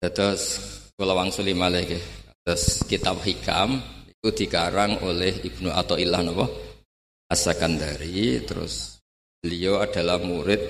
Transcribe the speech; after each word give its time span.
Terus 0.00 0.42
kula 0.94 1.16
wangsuli 1.16 1.56
malih 1.56 1.96
Terus 2.46 2.86
kitab 2.86 3.18
hikam 3.26 3.82
itu 4.06 4.46
dikarang 4.46 5.02
oleh 5.02 5.34
Ibnu 5.42 5.66
Athaillah 5.66 6.22
napa? 6.22 6.46
As-Sakandari 7.26 8.38
terus 8.46 9.02
beliau 9.42 9.82
adalah 9.82 10.22
murid 10.22 10.62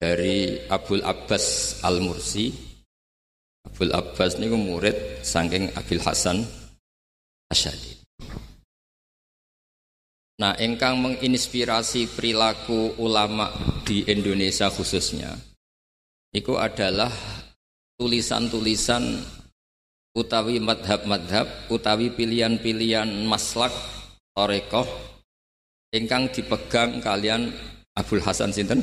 dari 0.00 0.56
Abdul 0.64 1.04
Abbas 1.04 1.78
Al-Mursi. 1.84 2.48
Abdul 3.68 3.92
Abbas 3.92 4.40
ini 4.40 4.48
murid 4.48 5.20
saking 5.20 5.76
Abil 5.76 6.00
Hasan 6.00 6.40
Asyadi. 7.52 8.00
Nah, 10.40 10.56
engkang 10.56 10.98
menginspirasi 11.04 12.16
perilaku 12.16 12.96
ulama 12.96 13.52
di 13.84 14.08
Indonesia 14.08 14.72
khususnya, 14.72 15.36
itu 16.32 16.56
adalah 16.56 17.12
tulisan-tulisan 18.02 19.22
utawi 20.18 20.58
madhab-madhab, 20.58 21.70
utawi 21.70 22.10
pilihan-pilihan 22.10 23.06
maslak, 23.30 23.70
torekoh, 24.34 24.82
engkang 25.94 26.26
dipegang 26.34 26.98
kalian 26.98 27.54
Abdul 27.94 28.18
Hasan 28.18 28.50
Sinten 28.50 28.82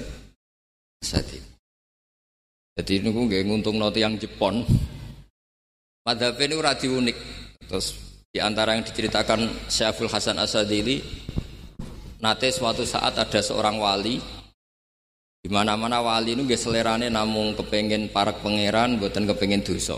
Sadi. 1.04 1.36
Jadi 2.80 3.04
ini 3.04 3.12
gue 3.12 3.44
nguntung 3.44 3.76
noti 3.76 4.00
yang 4.00 4.16
Jepon. 4.16 4.64
Madhab 6.08 6.40
ini 6.40 6.56
radi 6.56 6.88
unik. 6.88 7.18
Terus 7.68 8.00
di 8.32 8.40
antara 8.40 8.80
yang 8.80 8.88
diceritakan 8.88 9.68
Syaful 9.68 10.08
Hasan 10.08 10.40
Asadili 10.40 11.04
Nate 12.24 12.56
suatu 12.56 12.88
saat 12.88 13.20
ada 13.20 13.40
seorang 13.44 13.80
wali 13.84 14.39
di 15.40 15.48
mana-mana 15.48 16.04
wali 16.04 16.36
itu 16.36 16.44
gak 16.44 16.60
selerane 16.60 17.08
namun 17.08 17.56
kepengen 17.56 18.12
para 18.12 18.36
pangeran 18.36 19.00
buatan 19.00 19.24
kepengen 19.24 19.64
dosa. 19.64 19.96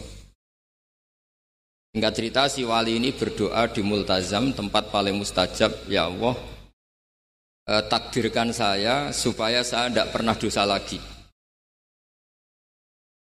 Enggak 1.92 2.14
cerita 2.16 2.48
si 2.48 2.62
wali 2.64 3.02
ini 3.02 3.12
berdoa 3.12 3.68
di 3.68 3.82
multazam 3.84 4.54
tempat 4.54 4.94
paling 4.94 5.18
mustajab 5.18 5.90
ya 5.92 6.08
Allah 6.08 6.38
eh, 7.68 7.84
takdirkan 7.90 8.54
saya 8.54 9.10
supaya 9.12 9.66
saya 9.66 9.90
tidak 9.90 10.14
pernah 10.14 10.38
dosa 10.38 10.64
lagi. 10.64 11.02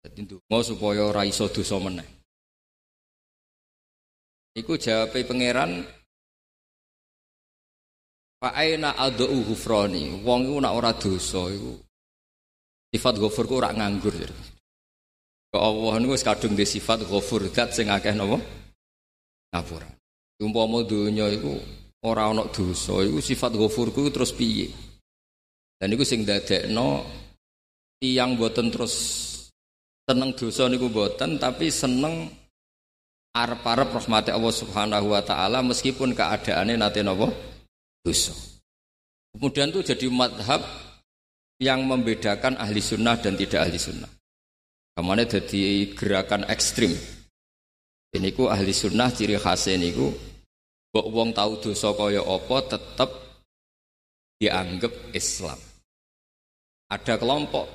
Jadi 0.05 0.37
mau 0.45 0.61
supaya 0.61 1.09
raiso 1.09 1.49
dosa 1.49 1.81
meneh. 1.81 2.05
Iku 4.55 4.77
jawab 4.77 5.11
pangeran 5.11 5.83
aina 8.45 8.93
adau 8.93 9.41
ghufrani. 9.41 10.21
Wong 10.21 10.47
iku 10.47 10.57
nak 10.61 10.73
ora 10.77 10.91
dosa 10.93 11.49
iku 11.49 11.75
sifat 12.93 13.17
ghafur 13.17 13.45
ku 13.47 13.57
ora 13.61 13.71
nganggur. 13.71 14.13
Ke 15.49 15.57
Allah 15.57 15.93
niku 16.03 16.15
kadung 16.19 16.53
di 16.53 16.67
sifat 16.67 17.07
ghafur 17.07 17.47
zat 17.53 17.71
sing 17.71 17.87
akeh 17.87 18.11
napa? 18.11 18.37
Ngapura. 19.53 19.87
Umpama 20.43 20.83
donya 20.83 21.31
iku 21.31 21.55
ora 22.03 22.27
ana 22.27 22.43
dosa 22.51 22.99
iku 23.07 23.23
sifat 23.23 23.55
ghafurku 23.55 24.11
terus 24.11 24.35
piye? 24.35 24.67
Dan 25.79 25.95
iku 25.95 26.03
sing 26.03 26.27
dadekno 26.27 27.07
tiyang 28.03 28.35
boten 28.35 28.67
terus 28.67 28.93
seneng 30.03 30.35
dosa 30.35 30.67
niku 30.67 30.91
boten 30.91 31.39
tapi 31.39 31.71
seneng 31.71 32.27
arep-arep 33.35 33.91
rahmati 33.91 34.31
Allah 34.31 34.53
Subhanahu 34.53 35.11
wa 35.11 35.19
taala 35.23 35.59
meskipun 35.63 36.15
keadaannya 36.15 36.79
nate 36.79 37.03
napa? 37.03 37.27
dosa. 38.05 38.31
Kemudian 39.33 39.73
itu 39.73 39.81
jadi 39.81 40.07
madhab 40.13 40.61
yang 41.59 41.87
membedakan 41.87 42.59
ahli 42.59 42.83
sunnah 42.83 43.15
dan 43.19 43.39
tidak 43.39 43.67
ahli 43.67 43.79
sunnah. 43.79 44.11
Ke 44.95 45.01
mana 45.03 45.27
jadi 45.27 45.91
gerakan 45.95 46.47
ekstrim. 46.47 46.91
Ini 48.15 48.31
ku 48.31 48.47
ahli 48.47 48.71
sunnah 48.71 49.11
ciri 49.11 49.35
khasnya 49.35 49.75
ini 49.75 49.91
ku 49.91 50.07
Bok 50.95 51.11
wong 51.11 51.35
tahu 51.35 51.59
dosa 51.59 51.91
kaya 51.91 52.23
apa 52.23 52.57
tetap 52.71 53.11
dianggap 54.39 55.11
Islam. 55.11 55.59
Ada 56.87 57.19
kelompok 57.19 57.67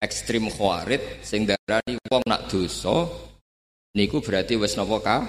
ekstrim 0.00 0.48
khawarid 0.48 1.20
sing 1.20 1.44
darani 1.44 2.00
wong 2.08 2.24
nak 2.24 2.48
dosa 2.48 3.04
niku 3.92 4.24
berarti 4.24 4.56
wis 4.56 4.72
napa 4.80 5.20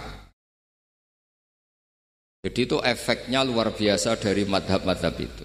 jadi 2.43 2.59
itu 2.67 2.77
efeknya 2.79 3.43
luar 3.43 3.75
biasa 3.75 4.19
dari 4.19 4.43
madhab-madhab 4.43 5.15
itu. 5.15 5.43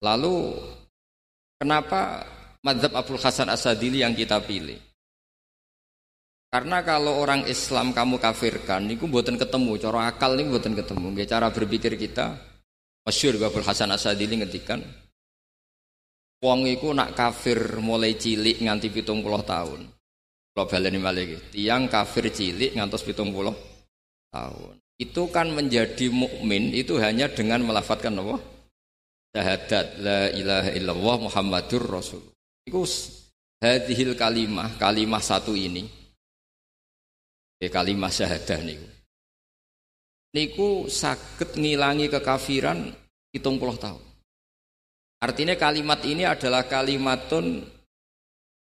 Lalu 0.00 0.60
kenapa 1.64 2.28
madhab 2.60 2.92
Abdul 2.92 3.16
Hasan 3.16 3.48
Asadili 3.48 4.04
yang 4.04 4.12
kita 4.12 4.36
pilih? 4.44 4.76
Karena 6.52 6.84
kalau 6.84 7.18
orang 7.18 7.48
Islam 7.48 7.90
kamu 7.96 8.20
kafirkan, 8.20 8.86
itu 8.86 9.08
buatan 9.08 9.40
ketemu, 9.40 9.80
cara 9.80 10.12
akal 10.12 10.38
ini 10.38 10.52
buatan 10.52 10.76
ketemu. 10.76 11.08
Cara 11.26 11.50
berpikir 11.50 11.98
kita, 11.98 12.36
masyur 13.02 13.40
Abdul 13.40 13.64
Hasan 13.64 13.90
Asadili 13.90 14.38
ngetikan, 14.38 14.84
Wong 16.44 16.68
iku 16.68 16.92
nak 16.92 17.16
kafir 17.16 17.80
mulai 17.80 18.20
cilik 18.20 18.60
nganti 18.60 18.92
pitung 18.92 19.24
puluh 19.24 19.40
tahun. 19.40 19.88
Kalau 20.52 20.68
baleni 20.68 21.00
malih 21.00 21.40
tiang 21.48 21.88
kafir 21.88 22.28
cilik 22.28 22.76
ngantos 22.76 23.00
pitung 23.00 23.32
puluh 23.32 23.56
tahun 24.28 24.76
itu 25.00 25.24
kan 25.32 25.50
menjadi 25.50 26.12
mukmin 26.12 26.70
itu 26.70 27.00
hanya 27.00 27.32
dengan 27.32 27.64
melafatkan 27.64 28.14
apa? 28.20 28.38
Syahadat 29.34 29.98
la 29.98 30.30
ilaha 30.30 30.70
illallah 30.70 31.16
Muhammadur 31.26 31.90
Rasul. 31.90 32.22
Itu 32.62 32.86
hadhil 33.58 34.14
kalimah, 34.14 34.78
kalimah 34.78 35.18
satu 35.18 35.58
ini. 35.58 35.90
Ya, 37.58 37.66
kalimah 37.66 38.14
syahadah 38.14 38.62
niku. 38.62 38.86
Niku 40.38 40.70
sakit 40.86 41.58
ngilangi 41.58 42.06
kekafiran 42.14 42.94
hitung 43.34 43.58
puluh 43.58 43.74
tahun. 43.74 44.02
Artinya 45.18 45.58
kalimat 45.58 45.98
ini 46.06 46.22
adalah 46.22 46.70
kalimatun 46.70 47.66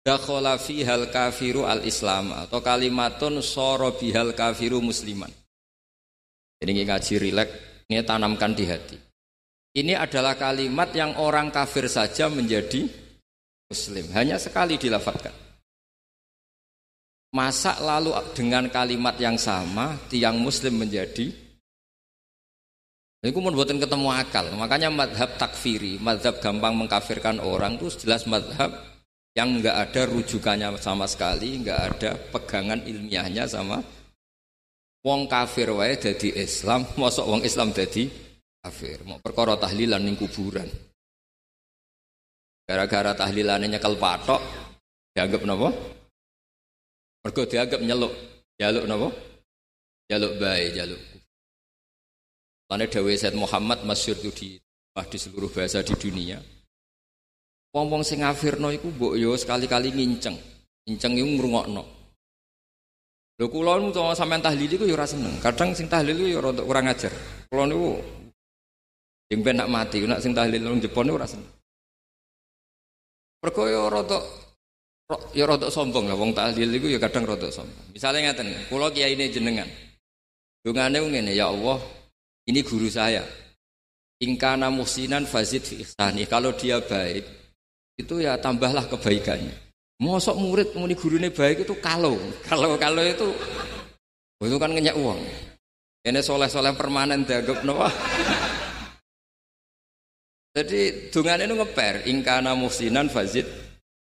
dakhala 0.05 0.61
fihal 0.61 1.09
kafiru 1.09 1.65
al 1.65 1.81
islam 1.89 2.37
atau 2.45 2.61
kalimatun 2.61 3.41
soro 3.41 3.97
bihal 3.97 4.37
kafiru 4.37 4.85
musliman. 4.85 5.33
Jadi 6.61 6.71
ngaji 6.77 7.15
rilek, 7.25 7.51
ini 7.89 8.05
tanamkan 8.05 8.53
di 8.53 8.69
hati. 8.69 9.08
Ini 9.77 9.95
adalah 9.97 10.35
kalimat 10.39 10.89
yang 10.97 11.17
orang 11.21 11.53
kafir 11.53 11.85
saja 11.89 12.31
menjadi 12.33 12.89
muslim. 13.69 14.09
Hanya 14.17 14.41
sekali 14.41 14.81
dilafatkan. 14.81 15.35
Masa 17.29 17.77
lalu 17.85 18.17
dengan 18.33 18.73
kalimat 18.73 19.13
yang 19.21 19.37
sama 19.37 20.01
tiang 20.09 20.41
muslim 20.41 20.81
menjadi 20.81 21.29
ini 23.19 23.35
pun 23.35 23.51
buatin 23.51 23.83
ketemu 23.83 24.09
akal. 24.15 24.47
Makanya 24.55 24.95
madhab 24.95 25.35
takfiri, 25.37 25.99
madhab 25.99 26.39
gampang 26.39 26.73
mengkafirkan 26.79 27.43
orang 27.43 27.75
itu 27.77 27.91
jelas 28.07 28.25
madhab 28.31 28.71
yang 29.35 29.59
enggak 29.59 29.75
ada 29.75 30.07
rujukannya 30.07 30.71
sama 30.79 31.05
sekali, 31.11 31.59
enggak 31.59 31.79
ada 31.93 32.11
pegangan 32.31 32.79
ilmiahnya 32.87 33.45
sama 33.51 33.83
Wong 35.07 35.31
kafir 35.31 35.71
wae 35.71 35.95
dadi 35.95 36.35
Islam, 36.35 36.83
mosok 37.01 37.27
wong 37.27 37.43
Islam 37.47 37.71
dadi 37.71 38.11
kafir. 38.63 39.03
Mau 39.07 39.23
perkara 39.23 39.55
tahlilan 39.57 40.03
ning 40.03 40.17
kuburan. 40.19 40.67
Gara-gara 42.69 43.17
tahlilannya 43.17 43.73
nyekel 43.73 43.97
patok, 43.97 44.41
dianggap 45.17 45.43
napa? 45.49 45.73
Mergo 47.25 47.43
dianggap 47.49 47.81
nyeluk. 47.81 48.13
Jaluk 48.61 48.85
napa? 48.85 49.09
Jaluk 50.09 50.33
bae, 50.37 50.69
jaluk. 50.77 51.01
Karena 52.69 52.85
Dawe 52.85 53.13
Said 53.17 53.33
Muhammad 53.33 53.81
masyhur 53.89 54.21
itu 54.21 54.31
di, 54.37 54.49
di 54.93 55.19
seluruh 55.19 55.49
bahasa 55.49 55.81
di 55.81 55.97
dunia. 55.97 56.37
Wong-wong 57.73 58.05
sing 58.05 58.21
ngafirno 58.21 58.69
iku 58.69 58.93
mbok 58.93 59.17
yo 59.17 59.33
sekali-kali 59.33 59.89
nginceng. 59.93 60.37
Nginceng 60.85 61.17
iku 61.17 61.29
ngrungokno. 61.41 61.85
Lho 63.39 63.47
kula 63.49 63.81
nu 63.81 63.95
sampean 64.13 64.45
tahlil 64.45 64.69
iku 64.69 64.85
ya 64.85 64.99
ora 64.99 65.09
seneng. 65.09 65.41
Kadang 65.41 65.73
sing 65.73 65.89
tahlil 65.89 66.17
ya 66.29 66.45
rada 66.45 66.61
kurang 66.61 66.93
ajar. 66.93 67.13
Kula 67.49 67.65
niku 67.65 68.18
sing 69.29 69.45
ben 69.45 69.61
nak 69.61 69.69
mati, 69.69 70.03
nak 70.09 70.25
sing 70.25 70.33
tahlil 70.33 70.65
nang 70.65 70.81
Jepun 70.81 71.13
ora 71.13 71.29
seneng. 71.29 71.49
Perko 73.39 73.71
ya 73.71 73.87
rada 73.87 74.19
ya 75.37 75.47
rada 75.47 75.71
sombong 75.71 76.11
lah 76.11 76.19
wong 76.19 76.35
tahlil 76.35 76.69
iku 76.75 76.89
ya 76.91 76.99
kadang 76.99 77.29
rada 77.29 77.53
sombong. 77.53 77.93
Misalnya 77.95 78.33
ngaten, 78.33 78.49
kiai 78.69 79.15
ini 79.15 79.31
jenengan. 79.31 79.69
Dungane 80.65 80.99
ngene, 80.99 81.33
ya 81.39 81.49
Allah, 81.49 81.79
ini 82.51 82.61
guru 82.67 82.91
saya. 82.91 83.23
Ingkana 84.19 84.75
muhsinan 84.75 85.23
fazid 85.31 85.63
fi 85.63 85.87
ihsani. 85.87 86.27
Kalau 86.27 86.51
dia 86.51 86.83
baik, 86.83 87.23
itu 87.95 88.15
ya 88.19 88.35
tambahlah 88.35 88.83
kebaikannya. 88.91 89.55
Mosok 90.03 90.39
murid 90.39 90.69
muni 90.79 90.95
gurune 90.99 91.31
baik 91.31 91.63
itu 91.67 91.75
kalau, 91.79 92.19
kalau 92.49 92.75
kalau 92.79 93.03
itu 93.03 93.29
itu 94.43 94.57
kan 94.59 94.71
ngenyak 94.71 94.95
uang. 94.99 95.19
Ini 96.07 96.23
soleh-soleh 96.23 96.73
permanen 96.79 97.27
dianggap 97.27 97.67
nopo. 97.67 97.91
Jadi 100.59 101.15
dungan 101.15 101.39
itu 101.39 101.55
ngeper 101.55 102.11
ingkana 102.11 102.59
musinan 102.59 103.07
fazid 103.07 103.47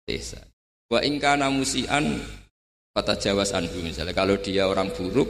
desa. 0.08 0.40
Wa 0.88 1.04
ingkana 1.04 1.52
musian 1.52 2.16
kata 2.96 3.20
jawas 3.20 3.52
anhu 3.52 3.84
misalnya. 3.84 4.16
Kalau 4.16 4.40
dia 4.40 4.64
orang 4.64 4.88
buruk 4.88 5.28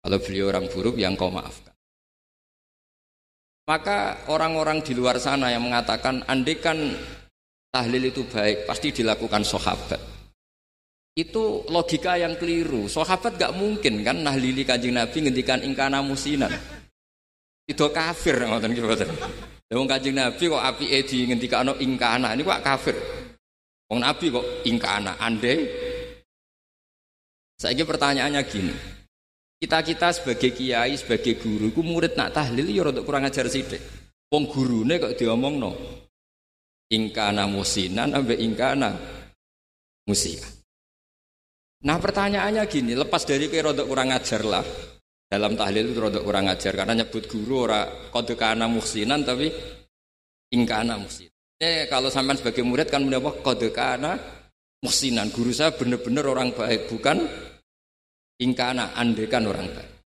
kalau 0.00 0.16
beliau 0.24 0.48
orang 0.48 0.72
buruk 0.72 0.96
yang 0.96 1.20
kau 1.20 1.28
maafkan. 1.28 1.76
Maka 3.68 4.24
orang-orang 4.32 4.80
di 4.80 4.96
luar 4.96 5.20
sana 5.20 5.52
yang 5.52 5.68
mengatakan 5.68 6.24
andekan 6.24 6.96
tahlil 7.68 8.08
itu 8.08 8.24
baik 8.24 8.64
pasti 8.64 8.88
dilakukan 8.88 9.44
sahabat. 9.44 10.00
Itu 11.12 11.68
logika 11.68 12.16
yang 12.16 12.40
keliru. 12.40 12.88
Sahabat 12.88 13.36
gak 13.36 13.52
mungkin 13.52 14.00
kan 14.00 14.24
nahlili 14.24 14.64
kanjeng 14.64 14.96
nabi 14.96 15.28
ngendikan 15.28 15.60
ingkana 15.60 16.00
musinan. 16.00 16.56
Itu 17.68 17.92
kafir 17.92 18.48
ngoten 18.48 18.72
gitu 18.72 18.88
Wong 19.72 19.88
Kanjeng 19.88 20.12
Nabi 20.12 20.52
kok 20.52 20.60
api 20.60 20.84
edi 20.92 21.24
ngendikano 21.24 21.72
ingkana 21.80 22.36
ini 22.36 22.44
kok 22.44 22.60
kafir. 22.60 22.96
Wong 23.88 24.04
Nabi 24.04 24.28
kok 24.28 24.46
ingkana 24.68 25.16
ande. 25.16 25.54
Saya 27.56 27.80
pertanyaannya 27.80 28.42
gini. 28.44 28.74
Kita-kita 29.62 30.10
sebagai 30.12 30.50
kiai, 30.52 30.98
sebagai 30.98 31.38
guru, 31.38 31.70
ku 31.70 31.86
murid 31.86 32.18
nak 32.18 32.34
tahlil 32.34 32.66
ya 32.66 32.82
rada 32.82 33.00
kurang 33.00 33.24
ajar 33.24 33.46
sithik. 33.48 33.80
Wong 34.28 34.50
gurune 34.50 35.00
kok 35.00 35.16
diomongno. 35.16 35.72
Ingkana 36.92 37.48
musinan 37.48 38.12
ambek 38.12 38.42
ingkana 38.42 38.92
musia. 40.04 40.44
Nah 41.88 41.96
pertanyaannya 41.96 42.66
gini, 42.68 42.92
lepas 42.92 43.24
dari 43.24 43.48
kira 43.48 43.72
rada 43.72 43.88
kurang 43.88 44.12
ajar 44.12 44.44
lah 44.44 44.66
dalam 45.32 45.56
tahlil 45.56 45.88
itu 45.88 45.96
rodok 45.96 46.28
kurang 46.28 46.52
ajar 46.52 46.76
karena 46.76 46.92
nyebut 46.92 47.24
guru 47.24 47.64
ora 47.64 47.88
kode 48.12 48.36
kana 48.36 48.68
muhsinan 48.68 49.24
tapi 49.24 49.48
ingkana 50.52 51.00
muhsin. 51.00 51.32
Eh 51.56 51.88
kalau 51.88 52.12
sampai 52.12 52.36
sebagai 52.36 52.60
murid 52.60 52.92
kan 52.92 53.00
mendapat 53.00 53.40
kode 53.40 53.72
kana 53.72 54.20
muhsinan. 54.84 55.32
Guru 55.32 55.48
saya 55.56 55.72
benar-benar 55.72 56.28
orang 56.28 56.52
baik 56.52 56.84
bukan 56.92 57.24
ingkana 58.44 58.92
andekan 58.92 59.48
orang 59.48 59.72
baik. 59.72 60.04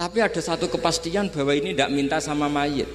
Tapi 0.00 0.18
ada 0.24 0.40
satu 0.40 0.72
kepastian 0.72 1.28
bahwa 1.28 1.52
ini 1.52 1.76
tidak 1.76 1.92
minta 1.92 2.16
sama 2.16 2.48
mayit. 2.48 2.88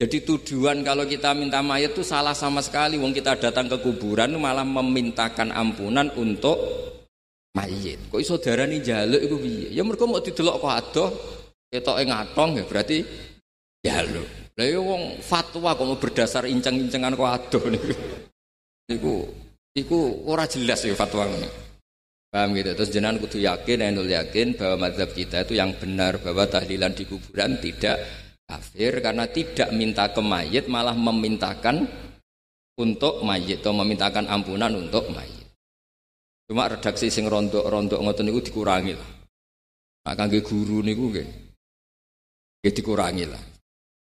Jadi 0.00 0.24
tujuan 0.24 0.80
kalau 0.80 1.04
kita 1.04 1.36
minta 1.36 1.60
mayat 1.60 1.92
itu 1.92 2.00
salah 2.00 2.32
sama 2.32 2.64
sekali. 2.64 2.96
Wong 2.96 3.12
kita 3.12 3.36
datang 3.36 3.68
ke 3.68 3.76
kuburan 3.84 4.40
malah 4.40 4.64
memintakan 4.64 5.52
ampunan 5.52 6.08
untuk 6.16 6.56
mayit. 7.56 7.98
Kok 8.08 8.20
iso 8.20 8.36
darani 8.40 8.80
jaluk 8.80 9.20
iku 9.20 9.36
piye? 9.40 9.68
Ya 9.72 9.82
mergo 9.84 10.04
mau 10.08 10.20
didelok 10.20 10.56
kok 10.60 10.72
adoh 10.72 11.10
ketoke 11.72 12.02
ngatong 12.04 12.50
ya 12.60 12.64
berarti 12.68 12.98
jaluk. 13.84 14.28
Lah 14.52 14.66
ya 14.68 14.80
wong 14.80 15.20
fatwa 15.24 15.72
kok 15.72 16.00
berdasar 16.00 16.44
inceng-incengan 16.48 17.16
kok 17.16 17.30
adoh 17.30 17.62
niku. 17.72 17.94
Niku 18.88 19.14
iku 19.72 19.98
ora 20.28 20.44
jelas 20.44 20.84
ya 20.84 20.92
fatwa 20.96 21.28
ini. 21.28 21.48
Paham 22.32 22.56
gitu. 22.56 22.72
Terus 22.72 22.88
jenengan 22.88 23.20
kudu 23.20 23.44
yakin, 23.44 23.92
enul 23.92 24.08
yakin 24.08 24.56
bahwa 24.56 24.88
mazhab 24.88 25.12
kita 25.12 25.44
itu 25.44 25.52
yang 25.52 25.76
benar 25.76 26.16
bahwa 26.16 26.48
tahlilan 26.48 26.96
di 26.96 27.04
kuburan 27.04 27.60
tidak 27.60 28.00
kafir 28.48 29.04
karena 29.04 29.28
tidak 29.28 29.68
minta 29.76 30.08
ke 30.08 30.24
mayit 30.24 30.64
malah 30.64 30.96
memintakan 30.96 31.84
untuk 32.80 33.20
mayit 33.20 33.60
atau 33.60 33.76
memintakan 33.76 34.32
ampunan 34.32 34.72
untuk 34.72 35.12
mayit. 35.12 35.41
Cuma 36.50 36.68
redaksi 36.68 37.08
sing 37.08 37.30
rontok-rontok 37.30 38.02
ngoten 38.02 38.28
niku 38.28 38.40
dikurangi 38.42 38.92
lah. 38.98 39.10
Nah, 40.02 40.14
kangge 40.18 40.42
guru 40.42 40.82
niku 40.82 41.14
nggih. 41.14 41.28
Nggih 42.62 42.74
dikurangi 42.74 43.24
lah. 43.30 43.42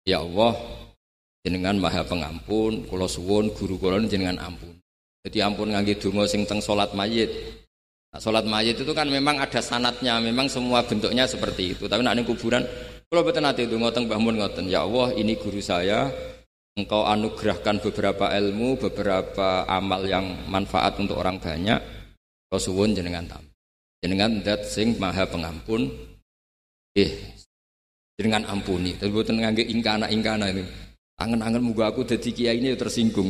Ya 0.06 0.22
Allah, 0.22 0.54
jenengan 1.42 1.76
Maha 1.76 2.06
Pengampun, 2.06 2.86
kula 2.86 3.10
suwun 3.10 3.50
guru 3.52 3.76
kula 3.76 3.98
jenengan 4.06 4.38
ampun. 4.38 4.78
Jadi 5.26 5.42
ampun 5.42 5.74
ngangge 5.74 5.98
donga 5.98 6.24
sing 6.30 6.46
teng 6.46 6.62
salat 6.62 6.94
mayit. 6.94 7.28
Nah, 8.14 8.22
salat 8.22 8.46
mayit 8.46 8.78
itu 8.78 8.92
kan 8.94 9.10
memang 9.10 9.42
ada 9.42 9.58
sanatnya, 9.58 10.22
memang 10.22 10.46
semua 10.46 10.86
bentuknya 10.86 11.26
seperti 11.26 11.76
itu. 11.76 11.84
Tapi 11.90 12.00
ning 12.06 12.24
kuburan 12.24 12.62
kula 13.10 13.26
boten 13.26 13.44
ate 13.44 13.66
donga 13.66 13.90
teng 13.90 14.06
Mbah 14.06 14.22
Mun 14.22 14.38
ngoten. 14.38 14.70
Ya 14.70 14.86
Allah, 14.86 15.12
ini 15.18 15.34
guru 15.34 15.58
saya, 15.58 16.08
engkau 16.78 17.02
anugerahkan 17.02 17.82
beberapa 17.82 18.30
ilmu, 18.30 18.78
beberapa 18.78 19.66
amal 19.66 20.06
yang 20.06 20.46
manfaat 20.46 20.94
untuk 21.02 21.18
orang 21.18 21.42
banyak 21.42 21.97
Kau 22.48 22.56
suwun 22.56 22.96
jenengan 22.96 23.28
tam. 23.28 23.44
Jenengan 24.00 24.40
dat 24.40 24.64
sing 24.64 24.96
maha 24.96 25.28
pengampun. 25.28 25.92
Eh, 26.96 27.36
jenengan 28.16 28.48
ampuni. 28.48 28.96
Tapi 28.96 29.12
buatan 29.12 29.36
ngangge 29.44 29.68
ingkana 29.68 30.08
ingkana 30.08 30.48
ini. 30.48 30.64
Angen-angen 31.20 31.60
muga 31.60 31.92
aku 31.92 32.08
jadi 32.08 32.30
kiai 32.32 32.58
ini 32.62 32.72
tersinggung. 32.72 33.28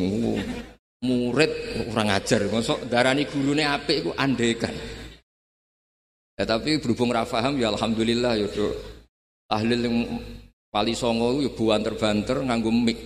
Murid 1.03 1.51
orang 1.91 2.15
ajar. 2.15 2.47
Masuk 2.47 2.87
darani 2.87 3.27
gurune 3.27 3.67
apik 3.67 4.07
iku 4.07 4.11
andekan. 4.15 4.75
Ya, 6.39 6.47
tapi 6.47 6.79
berhubung 6.79 7.11
rafaham 7.11 7.59
ya 7.59 7.75
alhamdulillah 7.75 8.39
ya 8.39 8.47
tahlil 9.51 9.81
yang 9.83 9.97
pali 10.71 10.95
songo 10.95 11.43
ya 11.43 11.51
buan 11.51 11.83
terbanter 11.83 12.39
nganggo 12.47 12.71
mik. 12.71 12.99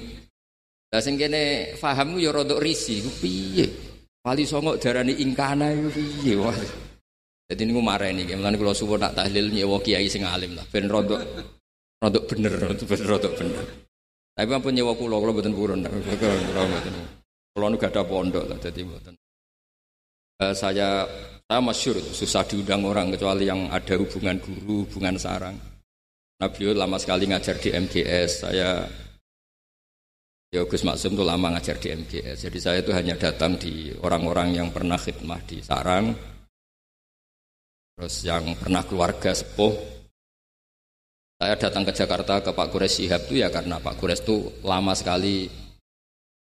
Lah 0.92 1.00
sing 1.00 1.16
kene 1.16 1.72
paham 1.80 2.20
ya 2.20 2.28
rodok 2.28 2.60
risi, 2.60 3.00
piye? 3.00 3.91
Wali 4.22 4.46
songo 4.46 4.78
darani 4.78 5.18
ingkana 5.18 5.74
itu 5.74 5.90
piye 5.98 6.38
wah. 6.38 6.54
Jadi 7.50 7.68
ini 7.68 7.74
marah 7.74 8.06
ini, 8.06 8.22
mulane 8.32 8.54
kalau 8.54 8.72
suwon 8.72 9.02
nak 9.02 9.18
tahlil 9.18 9.50
nyewa 9.50 9.82
kiai 9.82 10.06
sing 10.06 10.22
alim 10.22 10.54
lah, 10.54 10.64
ben 10.70 10.86
rodok 10.86 11.20
rodok 11.98 12.24
bener, 12.30 12.54
rodok 12.54 12.86
bener, 12.86 13.06
rodok 13.10 13.32
bener. 13.34 13.66
Tapi 14.32 14.50
ampun 14.54 14.72
nyewa 14.72 14.94
kulo, 14.96 15.20
kulo 15.20 15.32
betul 15.36 15.52
purun, 15.52 15.84
kulo 15.84 16.62
betul. 16.70 16.94
Kulo 17.52 17.66
nu 17.68 17.76
gak 17.76 17.92
ada 17.92 18.02
pondok 18.08 18.44
lah, 18.48 18.56
jadi 18.56 18.80
betul. 18.86 19.14
Uh, 20.40 20.54
saya 20.56 21.04
saya 21.44 21.60
masyur 21.60 22.00
susah 22.00 22.46
diundang 22.48 22.86
orang 22.88 23.12
kecuali 23.12 23.44
yang 23.44 23.68
ada 23.68 24.00
hubungan 24.00 24.40
guru, 24.40 24.88
hubungan 24.88 25.18
sarang. 25.20 25.58
Nabi 26.40 26.72
lama 26.72 26.96
sekali 26.96 27.28
ngajar 27.28 27.60
di 27.60 27.68
MGS, 27.74 28.48
saya 28.48 28.88
Ya 30.52 30.68
Gus 30.68 30.84
Maksum 30.84 31.16
itu 31.16 31.24
lama 31.24 31.56
ngajar 31.56 31.80
di 31.80 31.96
MGS. 31.96 32.44
Jadi 32.44 32.58
saya 32.60 32.84
itu 32.84 32.92
hanya 32.92 33.16
datang 33.16 33.56
di 33.56 33.88
orang-orang 34.04 34.60
yang 34.60 34.68
pernah 34.68 35.00
khidmah 35.00 35.40
di 35.48 35.64
sarang. 35.64 36.12
Terus 37.96 38.20
yang 38.28 38.52
pernah 38.60 38.84
keluarga 38.84 39.32
sepuh. 39.32 39.72
Saya 41.40 41.56
datang 41.56 41.88
ke 41.88 41.96
Jakarta 41.96 42.44
ke 42.44 42.52
Pak 42.52 42.68
Kures 42.68 43.00
Sihab 43.00 43.32
itu 43.32 43.40
ya 43.40 43.48
karena 43.48 43.80
Pak 43.80 43.96
Kures 43.96 44.20
itu 44.20 44.52
lama 44.60 44.92
sekali 44.92 45.48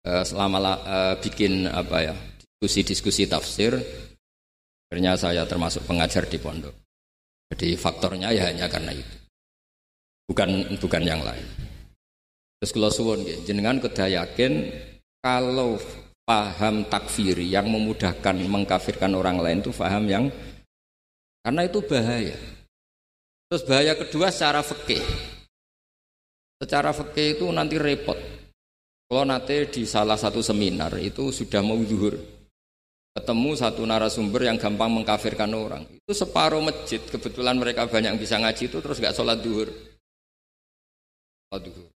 eh, 0.04 0.24
selama 0.28 0.60
eh, 0.60 1.16
bikin 1.24 1.72
apa 1.72 2.12
ya 2.12 2.16
diskusi-diskusi 2.44 3.32
tafsir. 3.32 3.80
Akhirnya 4.92 5.16
saya 5.16 5.48
termasuk 5.48 5.88
pengajar 5.88 6.28
di 6.28 6.36
pondok. 6.36 6.76
Jadi 7.56 7.80
faktornya 7.80 8.36
ya 8.36 8.52
hanya 8.52 8.68
karena 8.68 8.92
itu. 8.92 9.16
Bukan 10.28 10.76
bukan 10.84 11.00
yang 11.00 11.24
lain. 11.24 11.71
Terus 12.62 12.78
kalau 12.78 12.94
suwon 12.94 13.26
jenengan 13.42 13.82
kedayakin 13.82 14.70
kalau 15.18 15.82
paham 16.30 16.86
takfiri 16.86 17.50
yang 17.50 17.66
memudahkan 17.66 18.38
mengkafirkan 18.38 19.18
orang 19.18 19.42
lain 19.42 19.66
itu 19.66 19.74
paham 19.74 20.06
yang 20.06 20.30
karena 21.42 21.66
itu 21.66 21.82
bahaya. 21.82 22.38
Terus 23.50 23.66
bahaya 23.66 23.98
kedua 23.98 24.30
secara 24.30 24.62
fikih. 24.62 25.02
Secara 26.62 26.94
fikih 26.94 27.42
itu 27.42 27.50
nanti 27.50 27.82
repot. 27.82 28.16
Kalau 29.10 29.26
nanti 29.26 29.66
di 29.68 29.84
salah 29.90 30.16
satu 30.16 30.46
seminar 30.46 30.94
itu 31.02 31.34
sudah 31.34 31.66
mau 31.66 31.82
zuhur. 31.82 32.14
Ketemu 33.12 33.52
satu 33.58 33.84
narasumber 33.84 34.48
yang 34.48 34.62
gampang 34.62 34.88
mengkafirkan 34.88 35.52
orang. 35.52 35.84
Itu 35.98 36.14
separuh 36.14 36.64
masjid, 36.64 37.02
kebetulan 37.04 37.60
mereka 37.60 37.90
banyak 37.90 38.16
yang 38.16 38.22
bisa 38.22 38.40
ngaji 38.40 38.72
itu 38.72 38.78
terus 38.80 39.04
gak 39.04 39.12
sholat 39.12 39.42
duhur. 39.44 39.68
Sholat 41.50 41.62
duhur. 41.66 41.92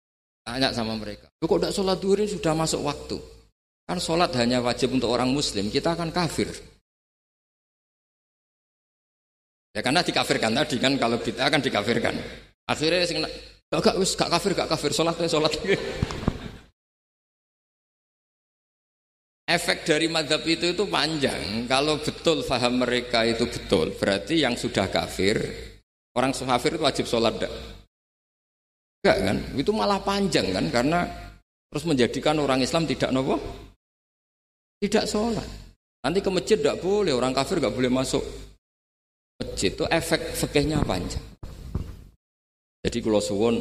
Tanya 0.44 0.68
sama 0.76 0.92
mereka. 1.00 1.32
kok 1.40 1.56
tidak 1.56 1.72
sholat 1.72 1.96
duhur 1.96 2.20
ini 2.20 2.28
sudah 2.28 2.52
masuk 2.52 2.84
waktu? 2.84 3.16
Kan 3.88 3.96
sholat 3.96 4.28
hanya 4.36 4.60
wajib 4.60 4.92
untuk 4.92 5.08
orang 5.08 5.32
muslim, 5.32 5.72
kita 5.72 5.96
akan 5.96 6.12
kafir. 6.12 6.52
Ya 9.74 9.80
karena 9.82 10.04
dikafirkan 10.04 10.52
tadi 10.54 10.76
kan 10.78 10.94
kalau 11.00 11.16
kita 11.18 11.48
akan 11.48 11.60
dikafirkan. 11.64 12.14
Akhirnya 12.68 13.08
sing 13.08 13.24
gak 13.72 13.96
wis 13.98 14.14
gak 14.14 14.30
kafir 14.30 14.52
gak 14.54 14.70
kafir 14.70 14.92
sholat 14.92 15.16
sholat. 15.26 15.50
Efek 19.44 19.84
dari 19.84 20.08
madhab 20.08 20.40
itu 20.48 20.72
itu 20.72 20.84
panjang. 20.88 21.68
Kalau 21.68 22.00
betul 22.00 22.40
faham 22.48 22.80
mereka 22.80 23.28
itu 23.28 23.44
betul, 23.44 23.92
berarti 23.92 24.40
yang 24.40 24.56
sudah 24.56 24.88
kafir, 24.88 25.36
orang 26.16 26.32
kafir 26.32 26.80
itu 26.80 26.84
wajib 26.84 27.04
sholat. 27.04 27.36
Kan? 29.12 29.36
Itu 29.52 29.76
malah 29.76 30.00
panjang 30.00 30.48
kan 30.54 30.64
karena 30.72 31.04
terus 31.68 31.84
menjadikan 31.84 32.40
orang 32.40 32.64
Islam 32.64 32.88
tidak 32.88 33.12
nopo 33.12 33.36
tidak 34.80 35.04
sholat. 35.04 35.48
Nanti 36.04 36.20
ke 36.20 36.28
masjid 36.28 36.60
tidak 36.60 36.84
boleh, 36.84 37.16
orang 37.16 37.32
kafir 37.32 37.56
nggak 37.60 37.72
boleh 37.72 37.88
masuk 37.88 38.20
masjid. 39.40 39.72
Itu 39.72 39.88
efek 39.88 40.36
fikihnya 40.36 40.84
panjang. 40.84 41.24
Jadi 42.84 42.98
kalau 43.00 43.20
suwon 43.24 43.56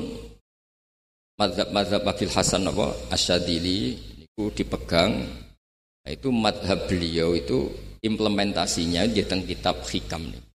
madhab 1.40 1.72
madhab 1.72 2.04
Abil 2.04 2.28
Hasan 2.28 2.68
apa 2.68 2.92
Asyadili 3.08 3.96
itu 4.28 4.52
dipegang. 4.52 5.16
Nah, 6.04 6.12
itu 6.12 6.28
madhab 6.36 6.92
beliau 6.92 7.32
itu 7.32 7.72
implementasinya 8.04 9.08
di 9.08 9.24
kitab 9.24 9.80
hikam 9.88 10.28
nih. 10.28 10.53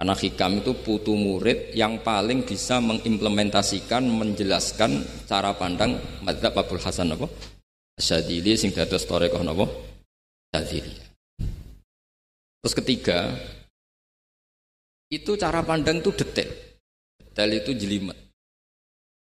Karena 0.00 0.16
hikam 0.16 0.64
itu 0.64 0.72
putu 0.80 1.12
murid 1.12 1.76
yang 1.76 2.00
paling 2.00 2.48
bisa 2.48 2.80
mengimplementasikan, 2.80 4.00
menjelaskan 4.08 5.04
cara 5.28 5.52
pandang 5.52 6.00
madzhab 6.24 6.56
Abdul 6.56 6.80
Hasan 6.80 7.12
apa? 7.12 7.28
Syadili 8.00 8.56
sing 8.56 8.72
dados 8.72 9.04
torekoh? 9.04 9.44
Syadili. 10.48 10.96
Terus 12.64 12.74
ketiga, 12.80 13.28
itu 15.12 15.36
cara 15.36 15.60
pandang 15.60 16.00
itu 16.00 16.16
detail. 16.16 16.48
Detail 17.20 17.60
itu 17.60 17.76
jelimet. 17.76 18.16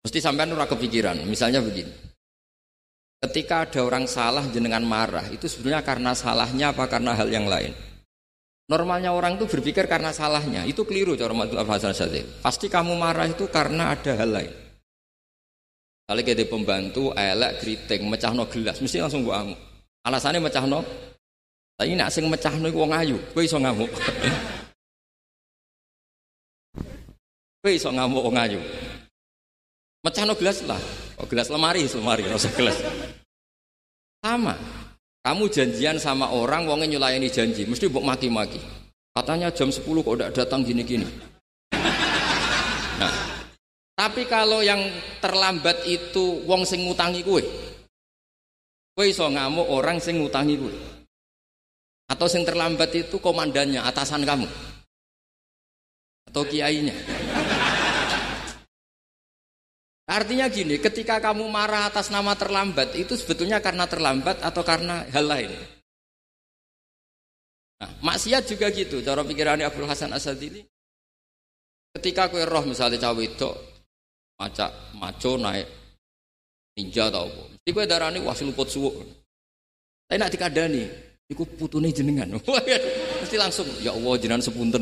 Mesti 0.03 0.19
sampai 0.19 0.51
ora 0.51 0.67
kepikiran. 0.67 1.23
Misalnya 1.23 1.63
begini. 1.63 1.95
Ketika 3.23 3.63
ada 3.63 3.87
orang 3.87 4.03
salah 4.03 4.43
jenengan 4.51 4.83
marah, 4.83 5.31
itu 5.31 5.47
sebenarnya 5.47 5.87
karena 5.87 6.11
salahnya 6.11 6.75
apa 6.75 6.91
karena 6.91 7.15
hal 7.15 7.31
yang 7.31 7.47
lain? 7.47 7.71
Normalnya 8.67 9.15
orang 9.15 9.39
itu 9.39 9.47
berpikir 9.47 9.87
karena 9.87 10.11
salahnya, 10.11 10.67
itu 10.67 10.83
keliru 10.83 11.15
cara 11.15 11.31
Abdul 11.31 11.63
Hasan 11.63 11.95
Syadzili. 11.95 12.27
Pasti 12.43 12.67
kamu 12.67 12.99
marah 12.99 13.23
itu 13.23 13.47
karena 13.47 13.95
ada 13.95 14.11
hal 14.19 14.27
lain. 14.27 14.51
Kalau 16.07 16.23
kita 16.23 16.43
pembantu, 16.51 17.15
elek, 17.15 17.63
keriting, 17.63 18.11
mecah 18.11 18.35
no 18.35 18.43
gelas, 18.47 18.79
mesti 18.83 18.99
langsung 18.99 19.23
gua 19.23 19.43
amuk. 19.43 19.59
Alasannya 20.03 20.39
mecah 20.43 20.63
no, 20.67 20.83
tapi 21.77 21.95
nak 21.95 22.11
sing 22.11 22.27
mecah 22.27 22.55
no 22.59 22.67
wong 22.71 22.91
ayu, 22.95 23.19
gue 23.21 23.43
iso 23.43 23.59
ngamuk. 23.59 23.87
gue 27.63 27.71
iso 27.71 27.91
ngamuk 27.91 28.23
wong. 28.23 28.35
Mecah 30.01 30.23
no 30.23 30.33
gelas 30.35 30.63
lah. 30.63 30.79
Oh, 31.19 31.27
gelas 31.29 31.51
lemari, 31.53 31.83
lemari, 31.85 32.23
rasa 32.25 32.49
gelas. 32.55 32.81
Sama. 34.23 34.55
Kamu 35.27 35.51
janjian 35.51 35.99
sama 35.99 36.31
orang, 36.31 36.71
wongnya 36.71 36.95
nyulayani 36.95 37.27
janji, 37.27 37.67
mesti 37.67 37.91
buk 37.91 37.99
maki-maki. 37.99 38.63
Katanya 39.11 39.51
jam 39.51 39.67
10 39.67 39.83
kok 39.83 40.15
udah 40.15 40.31
datang 40.31 40.63
gini-gini. 40.63 41.03
Nah, 42.95 43.11
tapi 43.91 44.23
kalau 44.23 44.63
yang 44.63 44.79
terlambat 45.19 45.83
itu 45.83 46.47
wong 46.47 46.63
sing 46.63 46.87
ngutangi 46.87 47.27
kue, 47.27 47.43
kue 48.95 49.11
iso 49.11 49.27
ngamuk 49.27 49.67
orang 49.67 49.99
sing 49.99 50.23
ngutangi 50.23 50.55
kue. 50.55 50.71
Atau 52.07 52.31
sing 52.31 52.47
terlambat 52.47 52.95
itu 52.95 53.19
komandannya, 53.19 53.83
atasan 53.83 54.23
kamu. 54.23 54.47
Atau 56.31 56.47
kiainya. 56.47 56.95
Artinya 60.17 60.49
gini, 60.49 60.81
ketika 60.81 61.21
kamu 61.21 61.45
marah 61.45 61.93
atas 61.93 62.09
nama 62.09 62.33
terlambat, 62.33 62.97
itu 62.97 63.13
sebetulnya 63.13 63.61
karena 63.61 63.85
terlambat 63.85 64.41
atau 64.41 64.65
karena 64.65 65.05
hal 65.13 65.29
lain. 65.29 65.53
Nah, 67.77 67.91
maksiat 68.01 68.49
juga 68.49 68.73
gitu, 68.73 69.05
cara 69.05 69.21
pikirannya 69.21 69.69
Abdul 69.69 69.85
Hasan 69.85 70.09
Asadili. 70.17 70.65
Ketika 71.93 72.33
kue 72.33 72.41
roh 72.49 72.65
misalnya 72.65 72.97
cawe 72.97 73.21
itu, 73.21 73.51
maca 74.41 74.73
maco 74.97 75.37
naik 75.37 75.69
ninja 76.73 77.13
atau 77.13 77.29
apa, 77.29 77.53
mesti 77.53 77.69
kue 77.69 77.85
darani 77.85 78.17
wah 78.25 78.33
luput 78.41 78.73
suwuk. 78.73 78.97
Tapi 80.09 80.17
nak 80.17 80.33
dikadani, 80.33 80.81
iku 81.29 81.45
putune 81.45 81.93
jenengan. 81.93 82.41
Mesti 83.21 83.35
langsung, 83.37 83.67
ya 83.83 83.93
Allah 83.93 84.17
jenengan 84.17 84.41
sepunten. 84.41 84.81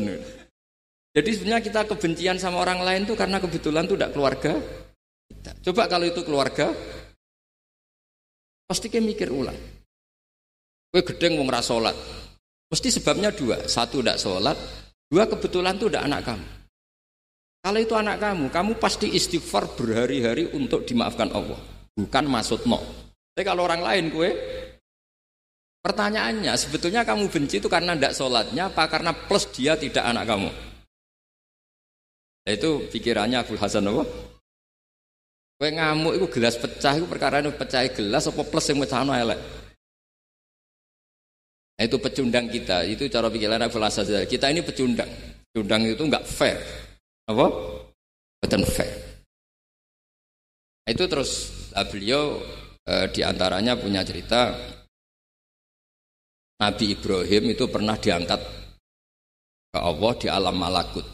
Jadi 1.12 1.30
sebenarnya 1.34 1.64
kita 1.66 1.80
kebencian 1.82 2.38
sama 2.38 2.62
orang 2.62 2.80
lain 2.80 3.02
tuh 3.04 3.18
karena 3.18 3.42
kebetulan 3.42 3.90
tuh 3.90 3.98
tidak 3.98 4.14
keluarga 4.14 4.54
kita. 5.26 5.50
Coba 5.70 5.90
kalau 5.90 6.06
itu 6.06 6.22
keluarga, 6.22 6.70
pasti 8.66 8.90
kita 8.90 9.02
mikir 9.02 9.28
ulang. 9.30 9.56
Kue 10.90 11.02
gedeng 11.02 11.36
mau 11.36 11.46
ngerasolat. 11.50 11.94
Mesti 12.66 12.88
sebabnya 12.90 13.30
dua. 13.30 13.66
Satu 13.70 14.02
tidak 14.02 14.18
sholat, 14.18 14.56
dua 15.06 15.30
kebetulan 15.30 15.78
itu 15.78 15.86
tidak 15.86 16.06
anak 16.06 16.20
kamu. 16.26 16.46
Kalau 17.66 17.78
itu 17.82 17.94
anak 17.98 18.16
kamu, 18.22 18.46
kamu 18.54 18.72
pasti 18.78 19.10
istighfar 19.10 19.74
berhari-hari 19.74 20.50
untuk 20.54 20.86
dimaafkan 20.86 21.30
Allah. 21.34 21.58
Bukan 21.98 22.24
maksud 22.30 22.62
no. 22.70 22.78
Tapi 23.34 23.42
kalau 23.42 23.66
orang 23.66 23.82
lain 23.82 24.04
kue, 24.14 24.30
pertanyaannya 25.82 26.54
sebetulnya 26.54 27.02
kamu 27.02 27.26
benci 27.26 27.58
itu 27.58 27.66
karena 27.66 27.98
tidak 27.98 28.14
sholatnya, 28.14 28.70
apa 28.70 28.86
karena 28.86 29.10
plus 29.14 29.50
dia 29.50 29.74
tidak 29.74 30.06
anak 30.06 30.30
kamu? 30.30 30.50
Nah, 32.46 32.52
itu 32.54 32.86
pikirannya 32.94 33.42
Abdul 33.42 33.58
Hasan 33.58 33.90
Allah. 33.90 34.06
Kowe 35.56 35.72
ngamuk 35.72 36.20
itu 36.20 36.26
gelas 36.36 36.60
pecah 36.60 36.92
perkara 37.08 37.40
itu 37.40 37.48
pecah 37.56 37.80
gelas 37.88 38.28
apa 38.28 38.44
plus 38.44 38.68
yang 38.68 38.84
no 38.84 39.12
elek. 39.16 39.40
Nah, 41.76 41.84
itu 41.84 41.96
pecundang 42.00 42.48
kita, 42.48 42.88
itu 42.88 43.04
cara 43.12 43.28
pikiran 43.28 43.60
Abu 43.60 43.76
Hasan 43.76 44.24
Kita 44.24 44.48
ini 44.48 44.64
pecundang. 44.64 45.08
Pecundang 45.52 45.84
itu 45.84 46.04
enggak 46.08 46.24
fair. 46.24 46.56
Apa? 47.28 47.52
Betul 48.40 48.64
fair. 48.64 48.92
Nah, 50.84 50.90
itu 50.92 51.04
terus 51.04 51.52
beliau 51.92 52.40
eh, 52.88 53.08
di 53.12 53.20
antaranya 53.20 53.76
punya 53.76 54.00
cerita 54.04 54.56
Nabi 56.56 56.96
Ibrahim 56.96 57.52
itu 57.52 57.68
pernah 57.68 58.00
diangkat 58.00 58.40
ke 59.72 59.78
Allah 59.80 60.12
di 60.16 60.28
alam 60.32 60.56
malakut. 60.56 61.04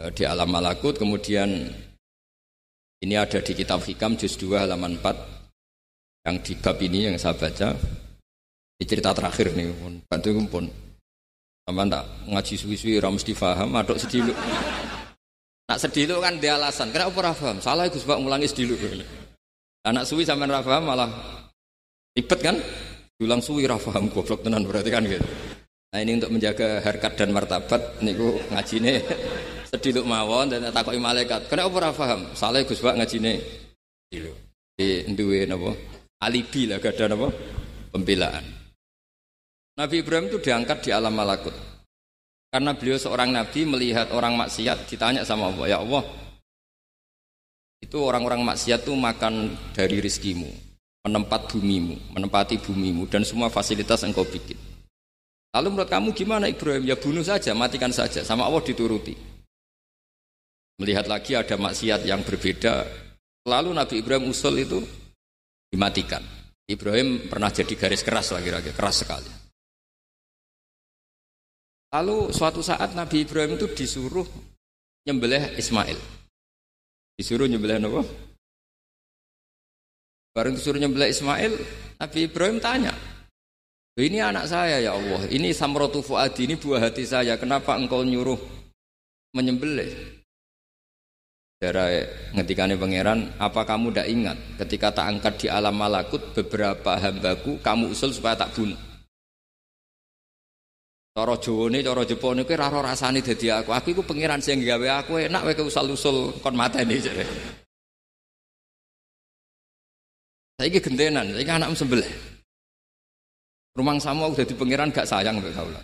Eh, 0.00 0.10
di 0.16 0.24
alam 0.24 0.48
malakut 0.48 0.96
kemudian 0.96 1.68
ini 3.02 3.18
ada 3.18 3.42
di 3.42 3.52
kitab 3.56 3.82
Hikam 3.82 4.14
juz 4.14 4.38
2 4.38 4.62
halaman 4.62 5.00
4 5.02 6.28
yang 6.28 6.36
di 6.40 6.52
bab 6.56 6.76
ini 6.78 7.10
yang 7.10 7.16
saya 7.18 7.34
baca. 7.34 7.74
Di 8.74 8.84
cerita 8.90 9.14
terakhir 9.14 9.54
nih 9.54 9.70
pun, 9.70 10.02
bantu 10.06 10.30
pun. 10.50 10.66
Sama 11.64 11.88
tak 11.88 12.04
ngaji 12.28 12.54
suwi-suwi 12.60 13.00
ora 13.00 13.08
mesti 13.08 13.32
paham, 13.32 13.72
aduk 13.78 13.96
sedilu. 13.96 14.34
Nak 15.64 15.78
sedilu 15.80 16.20
kan 16.20 16.36
dia 16.36 16.60
alasan, 16.60 16.92
kenapa 16.92 17.14
ora 17.24 17.32
paham? 17.32 17.62
Salah 17.62 17.88
Gus 17.88 18.04
ngulangi 18.04 18.50
sedilu. 18.50 18.76
Anak 19.86 20.04
suwi 20.04 20.26
sampean 20.26 20.52
ora 20.52 20.80
malah 20.82 21.08
ribet 22.12 22.40
kan? 22.42 22.56
Ulang 23.22 23.40
suwi 23.40 23.64
ora 23.64 23.78
goblok 23.80 24.42
tenan 24.42 24.66
berarti 24.66 24.90
kan 24.90 25.06
gitu. 25.06 25.24
Nah 25.94 26.02
ini 26.02 26.18
untuk 26.18 26.34
menjaga 26.34 26.82
harkat 26.82 27.14
dan 27.14 27.30
martabat 27.30 28.02
niku 28.02 28.34
ngajine 28.50 28.98
sediluk 29.74 30.06
mawon 30.06 30.54
dan 30.54 30.70
takoki 30.70 31.02
malaikat. 31.02 31.50
Kenapa 31.50 31.74
ora 31.74 31.90
paham? 31.90 32.30
Salah 32.38 32.62
Gus 32.62 32.78
Pak 32.78 32.94
ngajine. 32.94 33.42
Di 34.08 35.10
duwe 35.10 35.50
napa? 35.50 35.74
Alibi 36.22 36.70
lah 36.70 36.78
gak 36.78 36.94
ada? 36.94 37.26
Pembelaan. 37.90 38.44
Nabi 39.74 40.06
Ibrahim 40.06 40.30
itu 40.30 40.38
diangkat 40.38 40.86
di 40.86 40.90
alam 40.94 41.10
malakut. 41.10 41.54
Karena 42.54 42.70
beliau 42.70 42.94
seorang 42.94 43.34
nabi 43.34 43.66
melihat 43.66 44.14
orang 44.14 44.38
maksiat 44.38 44.86
ditanya 44.86 45.26
sama 45.26 45.50
Allah, 45.50 45.74
"Ya 45.74 45.78
Allah, 45.82 46.06
itu 47.82 47.98
orang-orang 47.98 48.46
maksiat 48.46 48.86
tuh 48.86 48.94
makan 48.94 49.52
dari 49.74 49.98
rizkimu, 49.98 50.46
menempat 51.04 51.50
bumimu, 51.50 52.16
menempati 52.16 52.62
bumimu 52.62 53.10
dan 53.10 53.26
semua 53.26 53.50
fasilitas 53.50 54.06
engkau 54.06 54.24
bikin. 54.24 54.56
Lalu 55.52 55.68
menurut 55.74 55.90
kamu 55.92 56.08
gimana 56.16 56.46
Ibrahim? 56.48 56.88
Ya 56.88 56.96
bunuh 56.96 57.22
saja, 57.22 57.52
matikan 57.52 57.92
saja. 57.92 58.24
Sama 58.24 58.48
Allah 58.48 58.64
dituruti. 58.64 59.33
Melihat 60.82 61.06
lagi 61.06 61.38
ada 61.38 61.54
maksiat 61.54 62.02
yang 62.02 62.26
berbeda, 62.26 62.82
lalu 63.46 63.70
Nabi 63.70 64.02
Ibrahim 64.02 64.34
usul 64.34 64.58
itu 64.58 64.82
dimatikan. 65.70 66.22
Ibrahim 66.66 67.30
pernah 67.30 67.52
jadi 67.52 67.74
garis 67.78 68.02
keras 68.02 68.34
lagi-lagi, 68.34 68.74
keras 68.74 69.06
sekali. 69.06 69.30
Lalu 71.94 72.34
suatu 72.34 72.58
saat 72.58 72.90
Nabi 72.98 73.22
Ibrahim 73.22 73.54
itu 73.54 73.70
disuruh 73.70 74.26
nyembelih 75.06 75.54
Ismail. 75.54 75.94
Disuruh 77.14 77.46
nyembelih 77.46 77.78
apa? 77.78 78.02
Baru 80.34 80.50
disuruh 80.50 80.82
nyembelih 80.82 81.14
Ismail, 81.14 81.54
Nabi 82.02 82.18
Ibrahim 82.26 82.58
tanya, 82.58 82.90
ini 83.94 84.18
anak 84.18 84.50
saya 84.50 84.82
ya 84.82 84.98
Allah, 84.98 85.22
ini 85.30 85.54
samrotu 85.54 86.02
fuadi, 86.02 86.50
ini 86.50 86.58
buah 86.58 86.90
hati 86.90 87.06
saya, 87.06 87.38
kenapa 87.38 87.78
engkau 87.78 88.02
nyuruh 88.02 88.42
menyembelih? 89.30 90.23
Darah 91.64 91.88
ngetikane 92.36 92.76
pangeran, 92.76 93.32
apa 93.40 93.64
kamu 93.64 93.88
tidak 93.88 94.08
ingat 94.12 94.36
ketika 94.60 94.92
tak 94.92 95.16
angkat 95.16 95.32
di 95.40 95.46
alam 95.48 95.72
malakut 95.72 96.20
beberapa 96.36 97.00
hambaku 97.00 97.56
kamu 97.64 97.88
usul 97.88 98.12
supaya 98.12 98.36
tak 98.36 98.52
bunuh. 98.52 98.76
Cara 101.16 101.40
Jawane, 101.40 101.80
cara 101.80 102.04
Jepone 102.04 102.44
kuwi 102.44 102.60
ora 102.60 102.92
rasane 102.92 103.24
dadi 103.24 103.48
aku. 103.48 103.72
Aku 103.72 103.96
iku 103.96 104.04
pangeran 104.04 104.44
sing 104.44 104.60
gawe 104.60 105.00
aku 105.00 105.24
enak 105.24 105.40
wae 105.40 105.56
usul-usul 105.56 106.36
kon 106.44 106.52
mateni 106.52 107.00
jare. 107.00 107.24
Saiki 110.60 110.84
gentenan, 110.84 111.32
saiki 111.32 111.48
anak 111.48 111.72
sebelah. 111.80 112.12
Rumang 113.72 114.04
sama 114.04 114.28
udah 114.28 114.44
di 114.44 114.52
pangeran 114.52 114.92
gak 114.92 115.08
sayang 115.08 115.40
mbek 115.40 115.56
kaula. 115.56 115.80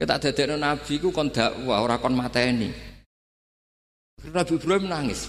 Kita 0.00 0.16
dadekno 0.16 0.56
nabi 0.56 0.96
ku 0.96 1.12
kon 1.12 1.28
dakwah 1.28 1.84
ora 1.84 2.00
kon 2.00 2.16
mateni. 2.16 2.93
Nabi 4.22 4.54
Ibrahim 4.54 4.86
nangis. 4.86 5.26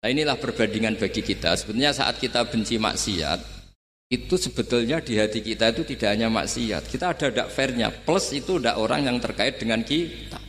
Nah 0.00 0.08
inilah 0.08 0.38
perbandingan 0.40 0.96
bagi 0.96 1.20
kita. 1.20 1.58
Sebenarnya 1.58 1.92
saat 1.92 2.16
kita 2.16 2.48
benci 2.48 2.80
maksiat, 2.80 3.60
itu 4.10 4.34
sebetulnya 4.34 4.98
di 4.98 5.20
hati 5.20 5.38
kita 5.38 5.70
itu 5.70 5.86
tidak 5.94 6.18
hanya 6.18 6.28
maksiat. 6.32 6.82
Kita 6.88 7.14
ada 7.14 7.26
dak 7.30 7.48
fairnya. 7.52 7.92
Plus 7.92 8.32
itu 8.32 8.58
dak 8.58 8.80
orang 8.80 9.06
yang 9.06 9.20
terkait 9.20 9.60
dengan 9.60 9.84
kita. 9.84 10.40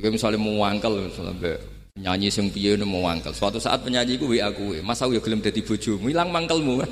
Jika 0.00 0.08
misalnya 0.08 0.40
mau 0.40 0.64
wangkel, 0.64 1.12
misalnya 1.12 1.60
nyanyi 2.00 2.32
sing 2.32 2.48
piye 2.48 2.72
mau 2.80 3.04
wangkel. 3.04 3.36
Suatu 3.36 3.60
saat 3.60 3.84
penyanyi 3.84 4.16
gue 4.16 4.40
WA 4.40 4.48
gue, 4.48 4.80
masa 4.80 5.04
gue 5.04 5.20
gelem 5.20 5.44
dadi 5.44 5.60
bojomu, 5.60 6.08
hilang 6.08 6.32
mangkelmu. 6.32 6.80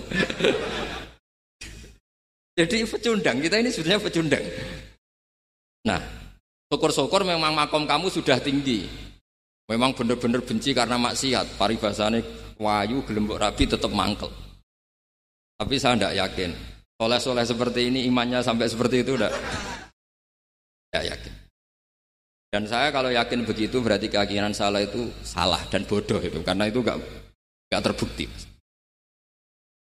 Jadi 2.58 2.84
pecundang, 2.84 3.40
kita 3.40 3.56
ini 3.62 3.70
sebenarnya 3.72 4.02
pecundang. 4.02 4.44
Nah, 5.86 6.17
syukur-syukur 6.68 7.24
memang 7.24 7.56
makom 7.56 7.88
kamu 7.88 8.12
sudah 8.12 8.36
tinggi. 8.38 8.86
Memang 9.68 9.92
benar-benar 9.92 10.40
benci 10.44 10.72
karena 10.72 10.96
maksiat. 10.96 11.60
Paribasane 11.60 12.24
wayu 12.56 13.04
gelembok 13.04 13.40
rapi 13.40 13.68
tetap 13.68 13.92
mangkel. 13.92 14.32
Tapi 15.58 15.74
saya 15.76 15.96
tidak 15.98 16.14
yakin. 16.16 16.50
Soleh-soleh 16.96 17.44
seperti 17.44 17.92
ini 17.92 18.08
imannya 18.08 18.40
sampai 18.40 18.64
seperti 18.68 19.04
itu 19.04 19.18
tidak. 19.18 19.32
Tidak 20.88 21.04
yakin. 21.04 21.32
Dan 22.48 22.64
saya 22.64 22.88
kalau 22.88 23.12
yakin 23.12 23.44
begitu 23.44 23.84
berarti 23.84 24.08
keyakinan 24.08 24.56
salah 24.56 24.80
itu 24.80 25.12
salah 25.20 25.60
dan 25.68 25.84
bodoh 25.84 26.16
itu 26.16 26.40
karena 26.40 26.64
itu 26.64 26.80
gak 26.80 26.96
gak 27.68 27.84
terbukti. 27.84 28.24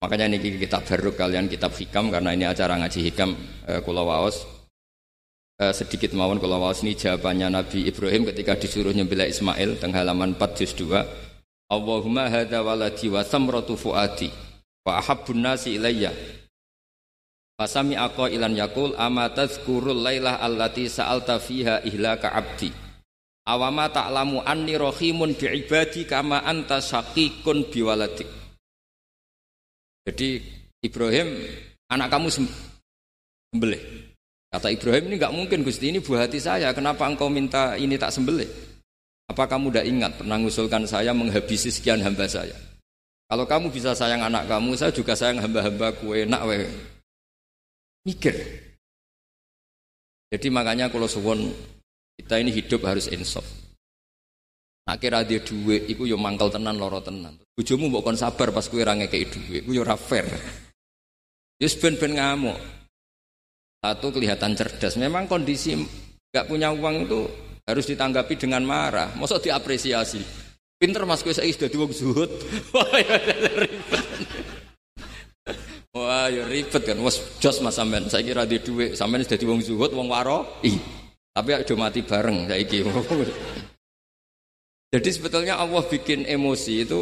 Makanya 0.04 0.36
ini 0.36 0.60
kita 0.60 0.84
baru 0.84 1.16
kalian 1.16 1.48
kitab 1.48 1.72
hikam 1.72 2.12
karena 2.12 2.36
ini 2.36 2.44
acara 2.44 2.76
ngaji 2.76 3.00
hikam 3.08 3.32
eh, 3.70 3.80
Kula 3.80 4.04
Waos 4.04 4.61
eh, 5.62 5.70
sedikit 5.70 6.10
mawon 6.18 6.42
Kula 6.42 6.58
Waos 6.58 6.82
ini 6.82 6.98
jawabannya 6.98 7.54
Nabi 7.54 7.86
Ibrahim 7.86 8.26
ketika 8.26 8.58
disuruh 8.58 8.90
nyembelih 8.90 9.30
Ismail 9.30 9.78
tengah 9.78 10.02
halaman 10.02 10.34
4 10.34 10.58
juz 10.58 10.74
2 10.74 11.30
Allahumma 11.72 12.28
hadha 12.28 12.60
waladi 12.60 13.08
wa 13.08 13.24
samratu 13.24 13.80
fuadi 13.80 14.28
wa 14.84 15.00
ahabbun 15.00 15.40
nasi 15.40 15.80
ilayya. 15.80 16.12
Fasami 17.56 17.96
aku 17.96 18.28
ilan 18.28 18.52
yakul 18.52 18.92
ama 19.00 19.32
tazkurul 19.32 19.96
laylah 19.96 20.36
allati 20.44 20.84
sa'alta 20.90 21.40
fiha 21.40 21.80
ihlaka 21.88 22.28
abdi? 22.28 22.68
Awama 23.48 23.88
ta'lamu 23.88 24.44
anni 24.44 24.76
rohimun 24.76 25.32
bi'ibadi 25.32 26.04
kama 26.04 26.44
anta 26.44 26.84
syakikun 26.84 27.72
biwaladik? 27.72 28.28
Jadi 30.04 30.44
Ibrahim 30.84 31.40
anak 31.88 32.12
kamu 32.12 32.28
sembelih 32.28 34.11
Kata 34.52 34.68
Ibrahim 34.68 35.08
ini 35.08 35.14
nggak 35.16 35.32
mungkin 35.32 35.64
Gusti 35.64 35.88
ini 35.88 36.04
buah 36.04 36.28
hati 36.28 36.36
saya 36.36 36.76
kenapa 36.76 37.08
engkau 37.08 37.32
minta 37.32 37.72
ini 37.80 37.96
tak 37.96 38.12
sembelih 38.12 38.72
apa 39.32 39.48
kamu 39.48 39.72
tidak 39.72 39.86
ingat 39.88 40.12
pernah 40.20 40.36
mengusulkan 40.36 40.84
saya 40.84 41.16
menghabisi 41.16 41.72
sekian 41.72 42.04
hamba 42.04 42.28
saya? 42.28 42.52
Kalau 43.32 43.48
kamu 43.48 43.72
bisa 43.72 43.96
sayang 43.96 44.20
anak 44.20 44.44
kamu, 44.44 44.76
saya 44.76 44.92
juga 44.92 45.16
sayang 45.16 45.40
hamba-hamba 45.40 45.88
kue 45.96 46.28
nak 46.28 46.44
we. 46.44 46.68
Mikir. 48.04 48.36
Jadi 50.28 50.52
makanya 50.52 50.92
kalau 50.92 51.08
suwon 51.08 51.48
kita 52.20 52.44
ini 52.44 52.52
hidup 52.52 52.84
harus 52.84 53.08
insaf. 53.08 53.46
Nak 54.84 55.00
kira 55.00 55.24
dia 55.24 55.40
duit, 55.40 55.88
iku 55.88 56.04
yo 56.04 56.20
mangkal 56.20 56.52
tenan 56.52 56.76
loro 56.76 57.00
tenan. 57.00 57.40
Mbok 57.56 58.04
kon 58.04 58.20
sabar 58.20 58.52
pas 58.52 58.68
kue 58.68 58.84
range 58.84 59.08
kayak 59.08 59.32
duit, 59.32 59.64
iku 59.64 59.72
yo 59.72 59.84
fair. 59.96 60.28
Yus 61.56 61.72
ben 61.80 61.96
ben 61.96 62.20
ngamuk. 62.20 62.58
Satu 63.82 64.14
kelihatan 64.14 64.54
cerdas. 64.54 64.94
Memang 64.94 65.26
kondisi 65.26 65.74
nggak 66.30 66.46
punya 66.46 66.70
uang 66.70 67.02
itu 67.02 67.26
harus 67.66 67.82
ditanggapi 67.90 68.38
dengan 68.38 68.62
marah. 68.62 69.10
Masa 69.18 69.42
diapresiasi. 69.42 70.22
Pinter 70.78 71.02
mas 71.02 71.26
gue 71.26 71.34
saya 71.34 71.50
sudah 71.50 71.66
dua 71.66 71.90
zuhud. 71.90 72.30
Wah 72.74 72.94
ya 72.94 73.18
ribet. 73.58 74.06
Wah 75.90 76.30
ya 76.30 76.46
ribet 76.46 76.82
kan. 76.86 76.94
Was 77.02 77.18
jos 77.42 77.58
mas 77.58 77.74
sampean. 77.74 78.06
Saya 78.06 78.22
kira 78.22 78.46
di 78.46 78.62
duit 78.62 78.94
sampean 78.94 79.26
sudah 79.26 79.50
wong 79.50 79.62
zuhud, 79.66 79.90
wong 79.90 80.06
waro. 80.06 80.62
Ih. 80.62 80.78
Tapi 81.34 81.50
udah 81.50 81.76
mati 81.78 82.06
bareng 82.06 82.46
saya 82.46 82.62
kira. 82.62 82.90
Jadi 84.94 85.08
sebetulnya 85.10 85.58
Allah 85.58 85.82
bikin 85.88 86.28
emosi 86.28 86.86
itu 86.86 87.00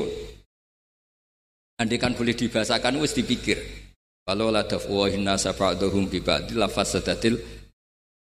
andikan 1.76 2.16
boleh 2.16 2.32
dibahasakan 2.32 3.04
wis 3.04 3.12
dipikir. 3.12 3.79
Kalau 4.24 4.52
la 4.52 4.62
dafwahin 4.62 5.26
nasa 5.26 5.56
ba'dahum 5.56 6.06
bi 6.06 6.22
ba'dil 6.22 6.60
lafasadatil 6.60 7.60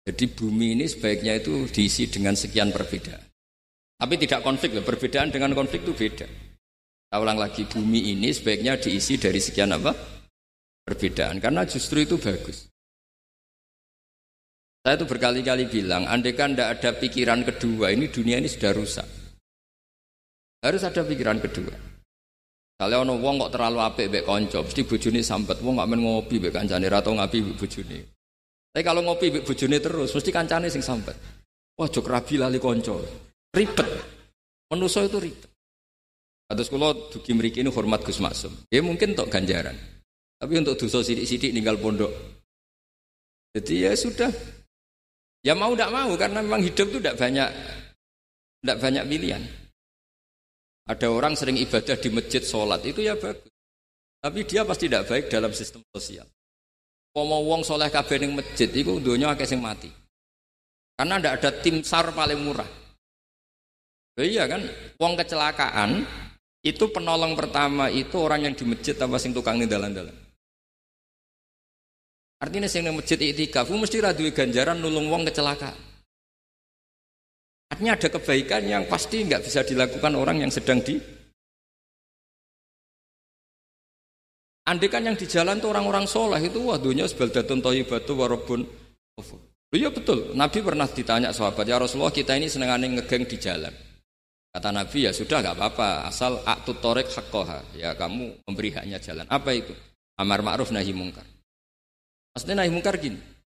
jadi 0.08 0.24
bumi 0.32 0.80
ini 0.80 0.88
sebaiknya 0.88 1.36
itu 1.36 1.68
diisi 1.68 2.08
dengan 2.08 2.32
sekian 2.32 2.72
perbedaan. 2.72 3.20
Tapi 4.00 4.16
tidak 4.16 4.40
konflik, 4.40 4.80
perbedaan 4.80 5.36
dengan 5.36 5.52
konflik 5.52 5.84
itu 5.84 5.92
beda. 5.92 6.24
Saya 7.12 7.20
ulang 7.20 7.36
lagi, 7.36 7.68
bumi 7.68 8.16
ini 8.16 8.32
sebaiknya 8.32 8.80
diisi 8.80 9.20
dari 9.20 9.44
sekian 9.44 9.76
apa? 9.76 9.92
Perbedaan, 10.88 11.44
karena 11.44 11.68
justru 11.68 12.08
itu 12.08 12.16
bagus. 12.16 12.72
Saya 14.80 14.96
itu 14.96 15.04
berkali-kali 15.04 15.68
bilang, 15.68 16.08
andai 16.08 16.32
kan 16.32 16.56
tidak 16.56 16.80
ada 16.80 16.90
pikiran 16.96 17.44
kedua, 17.44 17.92
ini 17.92 18.08
dunia 18.08 18.40
ini 18.40 18.48
sudah 18.48 18.72
rusak. 18.72 19.08
Harus 20.64 20.88
ada 20.88 21.04
pikiran 21.04 21.44
kedua. 21.44 21.87
Kalau 22.78 23.02
ono 23.02 23.18
wong 23.18 23.42
kok 23.42 23.52
terlalu 23.58 23.80
apik 23.82 24.06
mbek 24.14 24.24
kanca, 24.30 24.62
mesti 24.62 24.86
bojone 24.86 25.22
sambat, 25.26 25.58
wong 25.66 25.82
gak 25.82 25.90
men 25.90 26.06
ngopi 26.06 26.38
mbek 26.38 26.54
kancane 26.54 26.86
atau 26.86 27.18
ngapi 27.18 27.38
mbek 27.42 27.58
bojone. 27.58 28.00
Tapi 28.70 28.84
kalau 28.86 29.02
ngopi 29.02 29.42
bojone 29.42 29.78
terus, 29.82 30.14
mesti 30.14 30.30
kancane 30.30 30.70
sing 30.70 30.86
sambat. 30.86 31.18
Wah, 31.74 31.90
jok 31.90 32.06
rabi 32.06 32.38
lali 32.38 32.62
konco. 32.62 33.02
Ribet. 33.50 33.90
Menuso 34.70 35.02
itu 35.02 35.18
ribet. 35.18 35.50
Atas 36.48 36.72
kalau 36.72 37.12
dugi 37.12 37.36
mriki 37.36 37.60
ini 37.60 37.68
hormat 37.74 38.08
Gus 38.08 38.24
Maksum. 38.24 38.72
Ya 38.72 38.80
mungkin 38.80 39.18
untuk 39.18 39.28
ganjaran. 39.28 39.76
Tapi 40.38 40.54
untuk 40.62 40.80
dosa 40.80 41.04
sidik-sidik 41.04 41.52
ninggal 41.52 41.76
pondok. 41.76 42.14
Jadi 43.52 43.84
ya 43.84 43.92
sudah. 43.98 44.32
Ya 45.44 45.58
mau 45.58 45.76
tidak 45.76 45.92
mau 45.92 46.12
karena 46.16 46.40
memang 46.40 46.64
hidup 46.64 46.88
itu 46.94 46.98
tidak 47.04 47.20
banyak 47.20 47.50
tidak 48.64 48.78
banyak 48.80 49.04
pilihan. 49.10 49.44
Ada 50.88 51.12
orang 51.12 51.36
sering 51.36 51.60
ibadah 51.60 52.00
di 52.00 52.10
masjid 52.10 52.40
sholat 52.40 52.80
itu 52.88 53.04
ya 53.04 53.20
bagus. 53.20 53.52
Tapi 54.24 54.40
dia 54.48 54.64
pasti 54.64 54.88
tidak 54.88 55.12
baik 55.12 55.28
dalam 55.28 55.52
sistem 55.52 55.84
sosial. 55.92 56.24
Pomo 57.12 57.44
wong 57.44 57.68
soleh 57.68 57.92
kabeh 57.92 58.24
ning 58.24 58.32
masjid 58.34 58.72
iku 58.72 59.04
donya 59.04 59.36
akeh 59.36 59.44
sing 59.44 59.60
mati. 59.60 59.92
Karena 60.98 61.20
ndak 61.20 61.44
ada 61.44 61.50
tim 61.62 61.84
SAR 61.84 62.16
paling 62.16 62.40
murah. 62.40 62.70
Oh 64.18 64.26
iya 64.26 64.50
kan, 64.50 64.66
wong 64.98 65.14
kecelakaan 65.14 66.02
itu 66.66 66.86
penolong 66.90 67.38
pertama 67.38 67.88
itu 67.94 68.18
orang 68.18 68.50
yang 68.50 68.54
di 68.58 68.66
masjid 68.66 68.98
apa 68.98 69.22
sing 69.22 69.30
tukang 69.36 69.62
ning 69.62 69.70
dalan-dalan. 69.70 70.16
Artinya 72.42 72.66
sing 72.66 72.88
ning 72.88 72.98
masjid 72.98 73.18
iktikaf 73.18 73.70
mesti 73.70 74.02
ra 74.02 74.14
ganjaran 74.14 74.78
nulung 74.82 75.12
wong 75.12 75.28
kecelakaan. 75.30 75.87
Artinya 77.68 77.94
ada 78.00 78.08
kebaikan 78.08 78.64
yang 78.64 78.84
pasti 78.88 79.28
nggak 79.28 79.44
bisa 79.44 79.62
dilakukan 79.68 80.14
orang 80.16 80.44
yang 80.44 80.52
sedang 80.52 80.80
di 80.80 80.98
Andai 84.68 84.92
kan 84.92 85.00
yang 85.00 85.16
di 85.16 85.24
jalan 85.24 85.64
tuh 85.64 85.72
orang-orang 85.72 86.04
soleh 86.04 86.44
itu 86.44 86.60
wah 86.60 86.76
dunia 86.76 87.08
sebaldatun 87.08 87.64
batu 87.64 88.14
warobun. 88.20 88.68
Iya 89.72 89.88
betul. 89.88 90.36
Nabi 90.36 90.60
pernah 90.60 90.84
ditanya 90.92 91.32
sahabat 91.32 91.64
ya 91.64 91.80
Rasulullah 91.80 92.12
kita 92.12 92.36
ini 92.36 92.52
senengannya 92.52 93.00
ngegeng 93.00 93.24
di 93.24 93.40
jalan. 93.40 93.72
Kata 94.52 94.76
Nabi 94.76 95.08
ya 95.08 95.16
sudah 95.16 95.40
nggak 95.40 95.56
apa-apa 95.56 96.12
asal 96.12 96.44
aktu 96.44 96.76
torek 96.84 97.08
hakoha 97.08 97.64
ya 97.80 97.96
kamu 97.96 98.44
memberi 98.44 98.76
haknya 98.76 99.00
jalan. 99.00 99.24
Apa 99.32 99.56
itu? 99.56 99.72
Amar 100.20 100.44
ma'ruf 100.44 100.76
nahi 100.76 100.92
mungkar. 100.92 101.24
Maksudnya 102.36 102.60
nahi 102.60 102.72
mungkar 102.72 103.00
gini. 103.00 103.37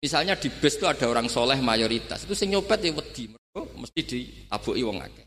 Misalnya 0.00 0.36
di 0.36 0.52
bus 0.52 0.76
itu 0.76 0.84
ada 0.84 1.08
orang 1.08 1.26
soleh 1.26 1.56
mayoritas 1.56 2.28
itu 2.28 2.36
sing 2.36 2.52
nyopet 2.52 2.84
ya 2.84 2.92
wedi 2.92 3.32
mesti 3.56 4.00
ditabuki 4.04 4.84
wong 4.84 5.00
akeh. 5.00 5.26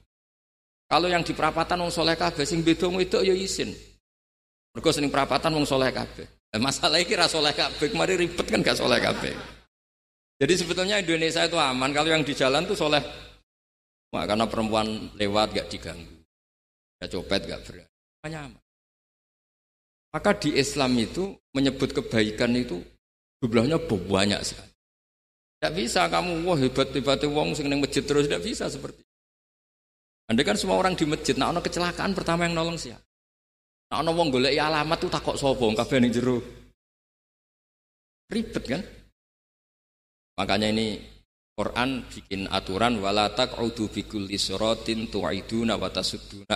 Kalau 0.90 1.10
yang 1.10 1.26
di 1.26 1.34
perapatan 1.34 1.86
wong 1.86 1.94
soleh 1.94 2.14
kabeh 2.14 2.46
sing 2.46 2.62
beda 2.62 2.90
itu 3.02 3.18
ya 3.22 3.34
isin. 3.34 3.74
Mergo 4.74 4.90
sering 4.94 5.10
perapatan 5.10 5.54
wong 5.58 5.66
soleh 5.66 5.90
kabeh. 5.90 6.26
Nah, 6.50 6.62
masalah 6.62 6.98
ini 6.98 7.14
rasa 7.14 7.38
soleh 7.38 7.54
kabeh, 7.54 7.94
kemarin 7.94 8.26
ribet 8.26 8.46
kan 8.50 8.66
gak 8.66 8.78
soleh 8.78 8.98
kabeh. 8.98 9.34
Jadi 10.42 10.54
sebetulnya 10.58 10.98
Indonesia 10.98 11.46
itu 11.46 11.58
aman 11.58 11.94
kalau 11.94 12.10
yang 12.10 12.26
di 12.26 12.34
jalan 12.34 12.66
tuh 12.66 12.74
soleh. 12.74 13.02
Wah, 14.10 14.26
karena 14.26 14.50
perempuan 14.50 15.14
lewat 15.14 15.54
gak 15.54 15.70
diganggu. 15.70 16.26
Gak 16.98 17.10
copet 17.14 17.42
gak 17.46 17.62
berat. 17.70 17.90
Hanya 18.26 18.50
aman. 18.50 18.62
Maka 20.10 20.32
di 20.42 20.58
Islam 20.58 20.98
itu 20.98 21.38
menyebut 21.54 21.94
kebaikan 21.94 22.50
itu 22.58 22.82
jumlahnya 23.40 23.80
banyak 23.80 24.42
sekali. 24.44 24.72
Tidak 25.60 25.74
bisa 25.76 26.08
kamu 26.08 26.48
wah 26.48 26.56
hebat 26.56 26.92
hebat 26.96 27.20
wong 27.28 27.52
sing 27.52 27.68
neng 27.68 27.84
masjid 27.84 28.04
terus 28.04 28.32
tidak 28.32 28.44
bisa 28.44 28.72
seperti. 28.72 29.04
Anda 30.30 30.46
kan 30.46 30.56
semua 30.56 30.78
orang 30.78 30.94
di 30.94 31.10
masjid, 31.10 31.34
nah 31.36 31.50
ono 31.50 31.60
kecelakaan 31.60 32.14
pertama 32.14 32.46
yang 32.46 32.54
nolong 32.54 32.78
siapa? 32.78 33.02
Nah, 33.90 34.06
ana 34.06 34.14
wong 34.14 34.30
golek 34.30 34.54
alamat 34.54 34.98
tuh 35.02 35.10
takok 35.10 35.36
sapa 35.36 35.66
kabeh 35.82 35.98
ning 35.98 36.14
jero. 36.14 36.38
Ribet 38.30 38.66
kan? 38.70 38.82
Makanya 40.38 40.70
ini 40.70 41.02
Quran 41.58 42.06
bikin 42.08 42.48
aturan 42.48 43.02
wala 43.02 43.34
taq'udu 43.34 43.90
bi 43.90 44.06
kulli 44.06 44.38
siratin 44.38 45.10
tu'iduna 45.10 45.76
wa 45.76 45.90
tasudduna 45.92 46.56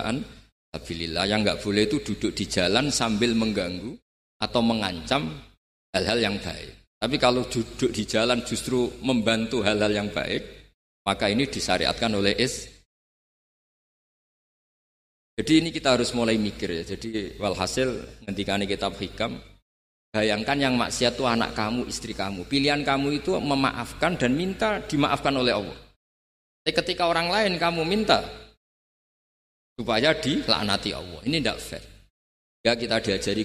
yang 1.28 1.44
nggak 1.44 1.60
boleh 1.60 1.84
itu 1.84 2.00
duduk 2.00 2.32
di 2.32 2.48
jalan 2.48 2.88
sambil 2.88 3.36
mengganggu 3.36 3.92
atau 4.40 4.62
mengancam 4.64 5.28
hal-hal 5.94 6.18
yang 6.18 6.36
baik. 6.42 6.98
Tapi 6.98 7.16
kalau 7.22 7.46
duduk 7.46 7.94
di 7.94 8.02
jalan 8.02 8.42
justru 8.42 8.90
membantu 9.00 9.62
hal-hal 9.62 9.92
yang 9.94 10.10
baik, 10.10 10.42
maka 11.06 11.30
ini 11.30 11.46
disyariatkan 11.46 12.10
oleh 12.10 12.34
is. 12.34 12.66
Jadi 15.34 15.52
ini 15.62 15.68
kita 15.74 15.94
harus 15.94 16.10
mulai 16.14 16.38
mikir 16.38 16.70
ya. 16.70 16.82
Jadi 16.82 17.38
walhasil 17.38 18.22
ini 18.26 18.66
kitab 18.66 18.94
hikam, 18.98 19.38
bayangkan 20.14 20.58
yang 20.58 20.74
maksiat 20.78 21.18
itu 21.18 21.26
anak 21.26 21.54
kamu, 21.58 21.90
istri 21.90 22.14
kamu. 22.14 22.46
Pilihan 22.46 22.86
kamu 22.86 23.22
itu 23.22 23.34
memaafkan 23.38 24.14
dan 24.14 24.32
minta 24.34 24.78
dimaafkan 24.86 25.34
oleh 25.34 25.54
Allah. 25.54 25.78
Tapi 26.64 26.72
ketika 26.72 27.10
orang 27.10 27.28
lain 27.28 27.60
kamu 27.60 27.82
minta 27.84 28.24
supaya 29.74 30.14
dilaknati 30.14 30.90
Allah. 30.94 31.20
Ini 31.26 31.36
tidak 31.42 31.58
fair. 31.60 31.84
Ya 32.64 32.72
kita 32.78 32.96
diajari 33.02 33.44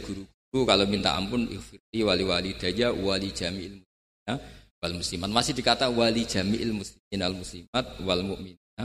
guru-guru 0.50 0.66
kalau 0.66 0.86
minta 0.90 1.14
ampun 1.14 1.46
ighfirli 1.46 2.02
wali 2.02 2.26
wali 2.26 2.52
daja 2.58 2.90
wali 2.90 3.30
jami'il 3.30 3.78
muslimina 3.78 4.34
wal 4.82 4.94
muslimat. 4.98 5.30
Masih 5.30 5.54
dikata 5.54 5.86
wali 5.94 6.26
jami'il 6.26 6.74
muslimin 6.74 7.22
al 7.22 7.38
muslimat 7.38 7.86
wal 8.02 8.26
mu'minina 8.26 8.84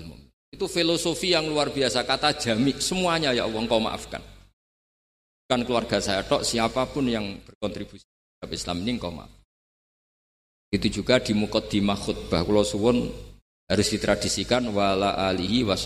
al 0.00 0.04
mu'min. 0.08 0.32
Itu 0.48 0.64
filosofi 0.64 1.36
yang 1.36 1.44
luar 1.44 1.68
biasa 1.68 2.08
kata 2.08 2.40
jami 2.40 2.72
semuanya 2.80 3.36
ya 3.36 3.44
Allah 3.44 3.60
engkau 3.60 3.82
maafkan. 3.84 4.24
Bukan 5.44 5.60
keluarga 5.68 6.00
saya 6.00 6.24
tok 6.24 6.40
siapa 6.40 6.88
pun 6.88 7.04
yang 7.04 7.36
berkontribusi 7.44 8.08
terhadap 8.08 8.50
Islam 8.56 8.80
ini 8.80 8.96
engkau 8.96 9.12
maaf. 9.12 9.28
Itu 10.72 10.88
juga 10.88 11.20
di 11.20 11.36
mukaddimah 11.36 12.00
khutbah 12.00 12.40
kula 12.48 12.64
suwun 12.64 13.12
harus 13.68 13.86
ditradisikan 13.92 14.72
wala 14.72 15.20
alihi 15.28 15.68
wa 15.68 15.76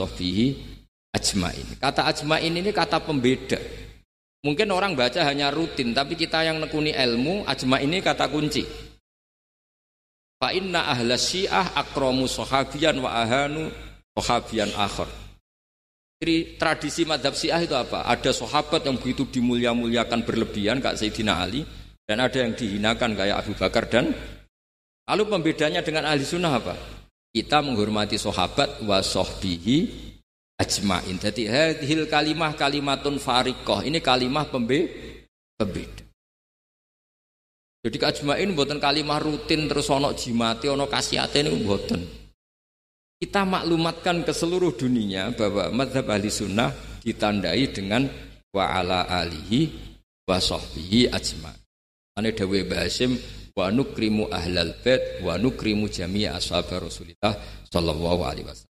ajmain. 1.11 1.67
Kata 1.83 2.07
ajmain 2.07 2.55
ini 2.55 2.71
kata 2.71 3.03
pembeda. 3.03 3.88
Mungkin 4.39 4.71
orang 4.71 4.95
baca 4.95 5.27
hanya 5.27 5.51
rutin, 5.51 5.91
tapi 5.91 6.15
kita 6.15 6.47
yang 6.47 6.63
nekuni 6.63 6.95
ilmu, 6.95 7.43
ajmain 7.43 7.83
ini 7.91 7.99
kata 7.99 8.31
kunci. 8.31 8.63
Fa 10.39 10.55
inna 10.55 10.87
ahla 10.87 11.19
syiah 11.19 11.75
akromu 11.75 12.31
sahabian 12.31 13.03
wa 13.03 13.11
ahanu 13.11 13.67
sahabian 14.15 14.71
akhir. 14.79 15.11
Jadi 16.23 16.55
tradisi 16.55 17.03
madhab 17.03 17.35
syiah 17.35 17.59
itu 17.59 17.75
apa? 17.75 18.07
Ada 18.07 18.31
sahabat 18.31 18.87
yang 18.87 18.99
begitu 19.03 19.27
dimulia-muliakan 19.27 20.23
berlebihan 20.23 20.79
kayak 20.79 20.99
Sayyidina 20.99 21.43
Ali 21.43 21.67
dan 22.07 22.23
ada 22.23 22.39
yang 22.39 22.55
dihinakan 22.55 23.19
kayak 23.19 23.43
Abu 23.43 23.59
Bakar 23.59 23.91
dan 23.91 24.15
lalu 25.11 25.23
pembedanya 25.27 25.83
dengan 25.83 26.07
ahli 26.07 26.23
sunnah 26.23 26.55
apa? 26.55 26.79
Kita 27.35 27.59
menghormati 27.63 28.15
sahabat 28.15 28.83
wa 28.87 29.03
sohbihi 29.03 30.08
ajmain. 30.59 31.17
Jadi 31.17 31.47
hadhil 31.47 32.11
kalimah 32.11 32.53
kalimatun 32.59 33.17
farikoh. 33.23 33.87
Ini 33.87 34.03
kalimah 34.03 34.51
pembe 34.51 34.91
pembeda. 35.55 36.05
Jadi 37.79 37.97
ajmain 38.03 38.51
buatan 38.53 38.83
kalimah 38.83 39.23
rutin 39.23 39.71
terus 39.71 39.87
ono 39.89 40.11
jimati 40.13 40.67
ono 40.67 40.91
kasiate 40.91 41.47
ini 41.47 41.63
buatan. 41.63 42.03
Kita 43.19 43.43
maklumatkan 43.47 44.23
ke 44.27 44.31
seluruh 44.35 44.75
dunia 44.75 45.31
bahwa 45.35 45.71
madhab 45.75 46.07
ahli 46.11 46.31
sunnah 46.31 46.71
ditandai 47.03 47.71
dengan 47.71 48.07
wa 48.55 48.65
ala 48.79 49.07
alihi 49.07 49.71
wa 50.27 50.39
sahbihi 50.39 51.11
ajmain. 51.11 51.59
Ane 52.19 52.35
dawe 52.35 52.61
Basim 52.67 53.15
wa 53.55 53.71
nukrimu 53.71 54.31
ahlal 54.31 54.75
bait 54.83 55.23
wa 55.23 55.39
nukrimu 55.39 55.87
jami'a 55.91 56.39
ashab 56.39 56.67
Rasulillah 56.71 57.35
sallallahu 57.71 58.23
alaihi 58.27 58.47
wasallam 58.47 58.68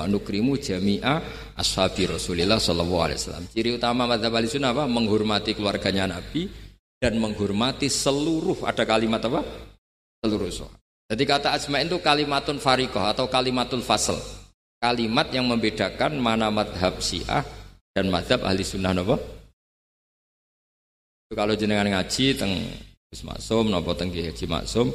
wa 0.00 0.08
nukrimu 0.08 0.56
jami'a 0.56 1.20
ashabi 1.60 2.08
Rasulillah 2.08 2.56
sallallahu 2.56 3.04
alaihi 3.04 3.20
wasallam. 3.20 3.44
Ciri 3.52 3.76
utama 3.76 4.08
madzhab 4.08 4.32
Ahlussunnah 4.32 4.72
apa? 4.72 4.88
Menghormati 4.88 5.52
keluarganya 5.52 6.08
Nabi 6.08 6.48
dan 6.96 7.20
menghormati 7.20 7.92
seluruh 7.92 8.64
ada 8.64 8.88
kalimat 8.88 9.20
apa? 9.20 9.44
Seluruh 10.24 10.48
sahabat. 10.48 10.80
Jadi 11.10 11.22
kata 11.26 11.48
asma'in 11.52 11.90
itu 11.90 11.98
kalimatun 12.00 12.56
fariqah 12.62 13.12
atau 13.12 13.28
kalimatul 13.28 13.84
fasl. 13.84 14.16
Kalimat 14.80 15.28
yang 15.34 15.44
membedakan 15.44 16.16
mana 16.16 16.48
madhab 16.48 16.96
syiah 17.04 17.44
dan 17.92 18.08
madhab 18.08 18.40
ahli 18.46 18.64
sunnah 18.64 18.96
apa? 18.96 19.20
Kalau 21.30 21.54
jenengan 21.54 21.86
ngaji 21.86 22.26
teng 22.34 22.52
Gus 23.10 23.26
Maksum 23.26 23.68
napa 23.68 23.92
teng 23.98 24.14
Haji 24.14 24.46
Maksum 24.46 24.90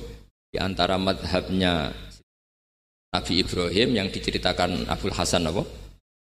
di 0.51 0.57
antara 0.59 0.95
madhabnya 0.95 1.91
Nabi 3.15 3.39
Ibrahim 3.39 3.89
yang 3.95 4.07
diceritakan 4.11 4.91
Abdul 4.91 5.15
Hasan 5.15 5.47
apa? 5.47 5.63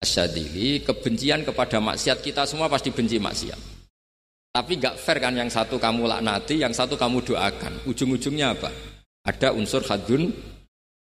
Asyadili, 0.01 0.81
kebencian 0.81 1.45
kepada 1.45 1.77
maksiat 1.77 2.25
kita 2.25 2.49
semua 2.49 2.65
pasti 2.65 2.89
benci 2.89 3.21
maksiat. 3.21 3.59
Tapi 4.49 4.81
gak 4.81 4.97
fair 4.97 5.21
kan 5.21 5.37
yang 5.37 5.45
satu 5.45 5.77
kamu 5.77 6.09
laknati, 6.09 6.65
yang 6.65 6.73
satu 6.73 6.97
kamu 6.97 7.21
doakan. 7.21 7.85
Ujung-ujungnya 7.85 8.57
apa? 8.57 8.73
Ada 9.21 9.53
unsur 9.53 9.85
hadun 9.85 10.33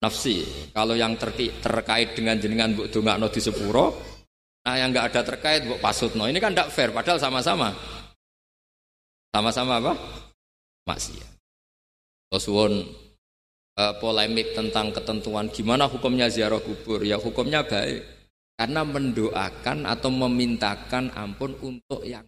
nafsi. 0.02 0.42
Kalau 0.74 0.98
yang 0.98 1.14
terki, 1.14 1.54
terkait 1.62 2.18
dengan 2.18 2.42
jenengan 2.42 2.74
buk 2.74 2.90
no 2.90 3.30
di 3.30 3.38
sepuro, 3.38 3.94
nah 4.66 4.74
yang 4.74 4.90
gak 4.90 5.14
ada 5.14 5.22
terkait 5.22 5.70
buk 5.70 5.78
no. 6.18 6.26
Ini 6.26 6.40
kan 6.42 6.58
gak 6.58 6.74
fair, 6.74 6.90
padahal 6.90 7.22
sama-sama. 7.22 7.70
Sama-sama 9.30 9.78
apa? 9.78 9.94
Maksiat. 10.90 11.30
Terus 12.34 12.46
uh, 13.80 13.94
polemik 14.04 14.52
tentang 14.52 14.92
ketentuan 14.92 15.48
gimana 15.48 15.88
hukumnya 15.88 16.28
ziarah 16.28 16.60
kubur 16.60 17.00
ya 17.00 17.16
hukumnya 17.16 17.64
baik 17.64 18.04
karena 18.60 18.84
mendoakan 18.84 19.88
atau 19.88 20.12
memintakan 20.12 21.16
ampun 21.16 21.56
untuk 21.64 22.04
yang 22.04 22.28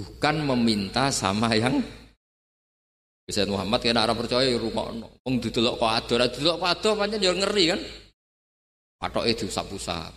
bukan 0.00 0.48
meminta 0.48 1.12
sama 1.12 1.52
yang 1.52 1.84
bisa 3.28 3.44
Muhammad 3.44 3.84
kena 3.84 4.08
arah 4.08 4.16
percaya 4.16 4.48
rumah 4.56 4.88
no. 4.88 5.20
Wong 5.20 5.36
didelok 5.36 5.76
kok 5.76 5.92
ado, 5.92 6.12
ora 6.16 6.32
didelok 6.32 6.56
kok 6.64 6.70
ado 6.72 6.88
pancen 6.96 7.20
ya 7.20 7.36
ngeri 7.36 7.64
kan. 7.68 7.80
Patoke 8.96 9.36
diusap-usap. 9.36 10.12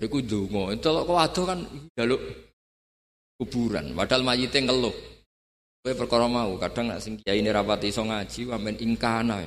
Iku 0.00 0.24
ndonga, 0.24 0.80
delok 0.80 1.04
kok 1.04 1.20
ado 1.20 1.42
kan 1.44 1.60
jaluk 1.92 2.22
kuburan, 3.36 3.92
padahal 3.92 4.24
mayite 4.24 4.64
ngeluh. 4.64 4.96
Kowe 5.82 5.98
perkara 5.98 6.30
mau, 6.30 6.54
kadang 6.62 6.94
nak 6.94 7.02
sing 7.02 7.18
kiai 7.18 7.42
ini 7.42 7.50
rapati 7.50 7.90
iso 7.90 8.06
ngaji 8.06 8.54
wamen 8.54 8.78
ingkana. 8.78 9.42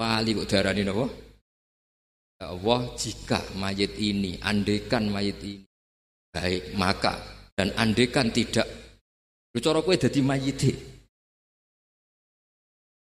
Wali 0.00 0.30
kok 0.32 0.48
darani 0.48 0.82
napa? 0.88 1.04
Ya 2.40 2.48
Allah, 2.48 2.80
jika 2.96 3.44
mayit 3.60 3.92
ini, 4.00 4.40
andekan 4.40 5.12
mayit 5.12 5.36
ini 5.44 5.68
baik, 6.32 6.72
maka 6.80 7.20
dan 7.52 7.68
andekan 7.76 8.32
tidak 8.32 8.64
Lu 9.52 9.60
cara 9.60 9.84
kowe 9.84 9.92
dadi 9.92 10.24
mayit 10.24 10.64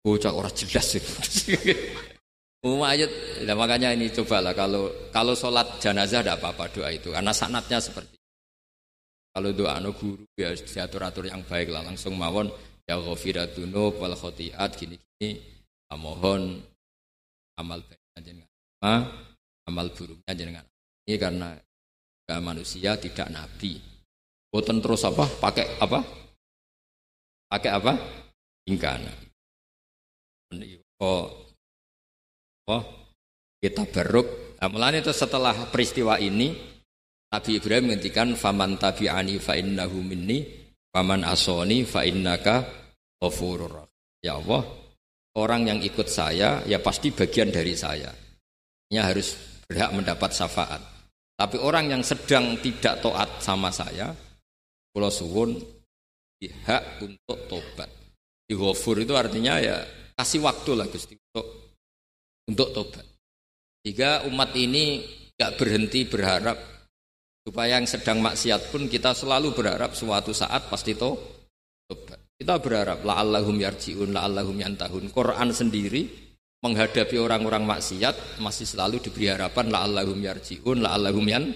Bocah 0.07 0.31
ora 0.31 0.47
jelas 0.55 0.95
mayit, 2.63 3.11
nah 3.43 3.59
makanya 3.59 3.91
ini 3.91 4.15
cobalah 4.15 4.55
kalau 4.55 5.11
kalau 5.11 5.35
sholat 5.35 5.83
jenazah 5.83 6.23
tidak 6.23 6.39
apa-apa 6.39 6.71
doa 6.71 6.91
itu 6.95 7.11
karena 7.11 7.31
sanatnya 7.35 7.79
seperti 7.83 8.16
kalau 9.37 9.53
doa 9.53 9.77
no 9.85 9.93
guru 9.93 10.25
ya 10.33 10.57
diatur-atur 10.57 11.29
yang 11.29 11.45
baik 11.45 11.69
lah 11.69 11.85
langsung 11.85 12.17
mawon 12.17 12.49
ya 12.89 12.97
ghafiratunu 12.97 14.01
wal 14.01 14.17
khotiat 14.17 14.73
gini-gini. 14.81 15.45
Mohon 15.93 16.65
amal 17.61 17.85
baiknya 17.85 18.21
jenengan 18.25 19.13
amal 19.69 19.93
buruknya 19.93 20.33
jenengan. 20.33 20.65
Ini 21.05 21.21
karena 21.21 21.53
manusia 22.41 22.97
tidak 22.97 23.29
nabi. 23.29 23.77
Boten 24.49 24.81
terus 24.81 25.05
apa 25.05 25.29
pakai 25.29 25.77
apa? 25.85 26.01
Pakai 27.53 27.71
apa? 27.77 27.93
Ingkana 28.65 29.13
oh 31.05 31.29
oh 32.73 32.83
kita 33.61 33.85
beruk. 33.85 34.57
Nah, 34.57 34.89
itu 34.97 35.13
setelah 35.13 35.69
peristiwa 35.69 36.17
ini 36.17 36.57
Nabi 37.33 37.59
Ibrahim 37.59 37.91
menghentikan 37.91 38.39
faman 38.39 38.79
tabi'ani 38.79 39.37
fa 39.43 39.59
innahu 39.59 39.99
minni 40.01 40.47
faman 40.95 41.27
asoni 41.27 41.83
fa 41.83 42.07
innaka 42.07 42.63
ghafurur 43.19 43.83
Ya 44.25 44.39
Allah, 44.39 44.65
orang 45.39 45.71
yang 45.71 45.79
ikut 45.83 46.09
saya 46.11 46.65
ya 46.67 46.83
pasti 46.83 47.15
bagian 47.15 47.53
dari 47.53 47.79
saya. 47.79 48.11
Ini 48.91 48.99
harus 49.03 49.39
berhak 49.67 49.95
mendapat 49.95 50.31
syafaat. 50.35 50.83
Tapi 51.37 51.61
orang 51.61 51.93
yang 51.93 52.03
sedang 52.03 52.57
tidak 52.59 53.05
taat 53.05 53.45
sama 53.45 53.69
saya, 53.71 54.11
pulau 54.91 55.13
suwun 55.13 55.53
hak 56.43 57.05
untuk 57.05 57.39
tobat. 57.49 57.91
Di 58.47 58.55
ghafur 58.55 59.03
itu 59.03 59.15
artinya 59.19 59.59
ya 59.59 59.83
kasih 60.17 60.43
waktu 60.43 60.71
lah 60.79 60.87
Gusti 60.87 61.19
untuk 61.19 61.47
untuk 62.47 62.69
tobat. 62.73 63.07
Jika 63.87 64.27
umat 64.27 64.51
ini 64.59 65.07
gak 65.39 65.55
berhenti 65.61 66.07
berharap 66.07 66.76
Supaya 67.47 67.79
yang 67.79 67.87
sedang 67.87 68.19
maksiat 68.19 68.75
pun 68.75 68.91
kita 68.91 69.15
selalu 69.15 69.55
berharap 69.55 69.95
suatu 69.95 70.35
saat 70.35 70.67
pasti 70.67 70.99
to 70.99 71.15
tobat. 71.87 72.19
Kita 72.35 72.59
berharap 72.59 73.07
la 73.07 73.23
allahum 73.23 73.55
yarjiun 73.55 74.11
la 74.11 74.27
allahum 74.27 74.59
yantahun. 74.59 75.15
Quran 75.15 75.55
sendiri 75.55 76.27
menghadapi 76.67 77.17
orang-orang 77.23 77.63
maksiat 77.63 78.43
masih 78.43 78.67
selalu 78.67 78.99
diberi 78.99 79.31
harapan 79.31 79.71
la 79.71 79.87
allahum 79.87 80.19
yarjiun 80.19 80.83
la 80.83 80.99
allahum 80.99 81.23
yan 81.23 81.55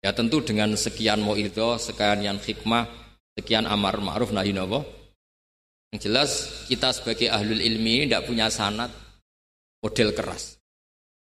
ya 0.00 0.10
tentu 0.16 0.40
dengan 0.42 0.72
sekian 0.74 1.20
mo'idho 1.20 1.76
sekian 1.76 2.24
yang 2.24 2.38
hikmah 2.40 2.88
sekian 3.36 3.68
amar 3.68 4.00
ma'ruf 4.00 4.32
nahi 4.32 4.56
nawa 4.56 4.80
yang 5.92 5.98
jelas 6.00 6.64
kita 6.66 6.90
sebagai 6.90 7.28
ahlul 7.28 7.60
ilmi 7.60 8.08
tidak 8.08 8.24
punya 8.24 8.48
sanat 8.48 8.88
model 9.84 10.10
keras 10.16 10.56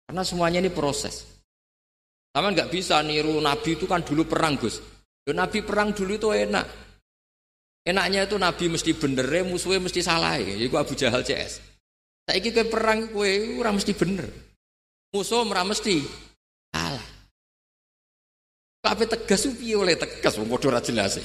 karena 0.08 0.24
semuanya 0.24 0.64
ini 0.64 0.72
proses 0.72 1.35
sama 2.36 2.52
nggak 2.52 2.68
bisa 2.68 3.00
niru 3.00 3.40
nabi 3.40 3.80
itu 3.80 3.88
kan 3.88 4.04
dulu 4.04 4.28
perang 4.28 4.60
gus 4.60 4.84
nabi 5.32 5.64
perang 5.64 5.96
dulu 5.96 6.20
itu 6.20 6.30
enak 6.36 6.68
enaknya 7.88 8.28
itu 8.28 8.36
nabi 8.36 8.68
mesti 8.68 8.92
bener 8.92 9.48
musuhnya 9.48 9.80
mesti 9.80 10.04
salah 10.04 10.36
ya 10.36 10.60
itu 10.60 10.76
Abu 10.76 10.92
Jahal 11.00 11.24
CS 11.24 11.76
Saiki 12.26 12.50
kowe 12.50 12.66
perang 12.66 13.14
kowe 13.14 13.32
ora 13.62 13.70
mesti 13.70 13.94
bener. 13.94 14.26
Musuh 15.14 15.46
ora 15.46 15.62
mesti 15.62 16.02
kalah. 16.74 17.08
Tapi 18.82 19.06
tegas 19.06 19.46
piye 19.54 19.78
oleh 19.78 19.94
tegas 19.94 20.34
wong 20.42 20.50
padha 20.50 20.74
ora 20.74 20.82
jelas. 20.82 21.22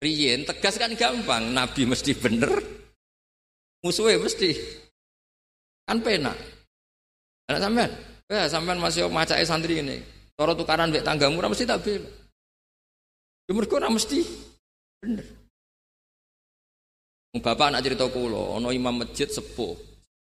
Riyen 0.00 0.48
tegas 0.48 0.80
kan 0.80 0.92
gampang, 0.96 1.52
nabi 1.52 1.84
mesti 1.84 2.16
bener. 2.16 2.52
Musuhnya 3.84 4.24
mesti 4.24 4.56
kan 5.84 6.00
penak. 6.00 6.36
Anak 7.44 7.60
sampean, 7.60 7.92
ya 8.28 8.48
sampean 8.48 8.80
masih 8.80 9.08
macake 9.12 9.44
santri 9.44 9.80
ini. 9.80 10.00
Cara 10.34 10.52
tukaran 10.56 10.90
mbek 10.90 11.06
tanggamu 11.06 11.38
ora 11.38 11.48
mesti 11.52 11.64
tak 11.68 11.84
bela. 11.86 12.10
Ya 13.46 13.52
mergo 13.54 13.74
ora 13.78 13.86
mesti 13.92 14.26
bener. 14.98 15.26
Bapak 17.34 17.74
anak 17.74 17.82
cerita 17.82 18.06
kulo, 18.14 18.54
ono 18.54 18.70
imam 18.70 19.02
masjid 19.02 19.26
sepuh, 19.26 19.74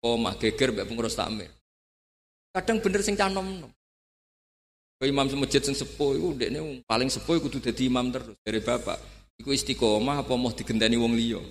omah 0.01 0.37
geger 0.41 0.73
mbek 0.73 0.89
pengurus 0.89 1.17
takmir. 1.17 1.49
Kadang 2.53 2.81
bener 2.81 3.01
sing 3.05 3.17
canom 3.17 3.45
nom. 3.45 3.71
imam 5.05 5.27
masjid 5.37 5.61
sing 5.61 5.77
sepuh 5.77 6.17
iku 6.17 6.33
ndekne 6.33 6.81
paling 6.89 7.09
sepuh 7.13 7.37
kudu 7.37 7.61
dadi 7.61 7.89
imam 7.89 8.09
terus 8.09 8.37
dari 8.41 8.61
bapak. 8.61 8.97
Iku 9.35 9.51
istiqomah 9.51 10.23
apa 10.23 10.33
mau 10.39 10.53
digenteni 10.53 10.95
wong 10.95 11.13
liya. 11.13 11.41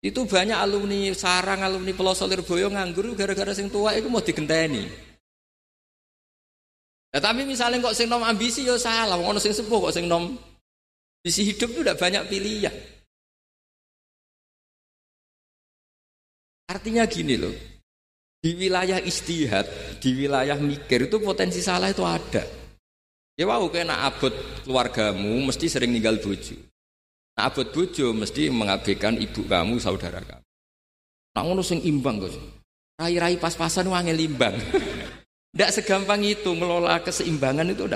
Itu 0.00 0.24
banyak 0.24 0.56
alumni 0.56 1.12
sarang, 1.12 1.60
alumni 1.60 1.92
Peloso 1.92 2.24
Lirboyo 2.24 2.72
nganggur 2.72 3.12
gara-gara 3.12 3.52
sing 3.52 3.68
tua 3.68 3.92
itu 3.92 4.08
mau 4.08 4.24
digenteni. 4.24 4.88
Nah, 7.10 7.20
tapi 7.20 7.44
misalnya 7.44 7.84
kok 7.84 7.92
sing 7.92 8.08
nom 8.08 8.24
ambisi 8.24 8.64
ya 8.64 8.80
salah, 8.80 9.18
wong 9.20 9.36
ono 9.36 9.40
sing 9.42 9.52
sepuh 9.52 9.90
kok 9.90 9.94
sing 9.98 10.06
nom 10.08 10.30
visi 11.20 11.44
hidup 11.44 11.68
itu 11.74 11.80
udah 11.84 11.98
banyak 11.98 12.22
pilihan. 12.32 12.72
Artinya 16.70 17.02
gini 17.10 17.34
loh, 17.34 17.52
di 18.38 18.54
wilayah 18.54 19.02
istihad, 19.02 19.66
di 19.98 20.16
wilayah 20.16 20.54
mikir 20.54 21.10
itu 21.10 21.18
potensi 21.18 21.60
salah 21.60 21.90
itu 21.90 22.06
ada. 22.06 22.46
Ya 23.34 23.44
wow, 23.50 23.66
kena 23.68 24.06
abot 24.06 24.32
keluargamu 24.62 25.50
mesti 25.50 25.66
sering 25.66 25.90
ninggal 25.90 26.22
bojo. 26.22 26.69
Abot 27.46 27.68
bojo 27.72 28.12
mesti 28.12 28.52
mengabaikan 28.52 29.16
ibu 29.16 29.46
kamu, 29.48 29.80
saudara 29.80 30.20
kamu. 30.20 30.44
Nah, 31.30 31.42
ngono 31.46 31.62
sing 31.62 31.80
imbang 31.86 32.18
Gus. 32.18 32.34
Rai-rai 33.00 33.40
pas-pasan 33.40 33.88
wangi 33.88 34.12
limbang. 34.12 34.52
Tidak 35.54 35.70
segampang 35.80 36.20
itu 36.20 36.52
ngelola 36.52 37.00
keseimbangan 37.00 37.72
itu. 37.72 37.88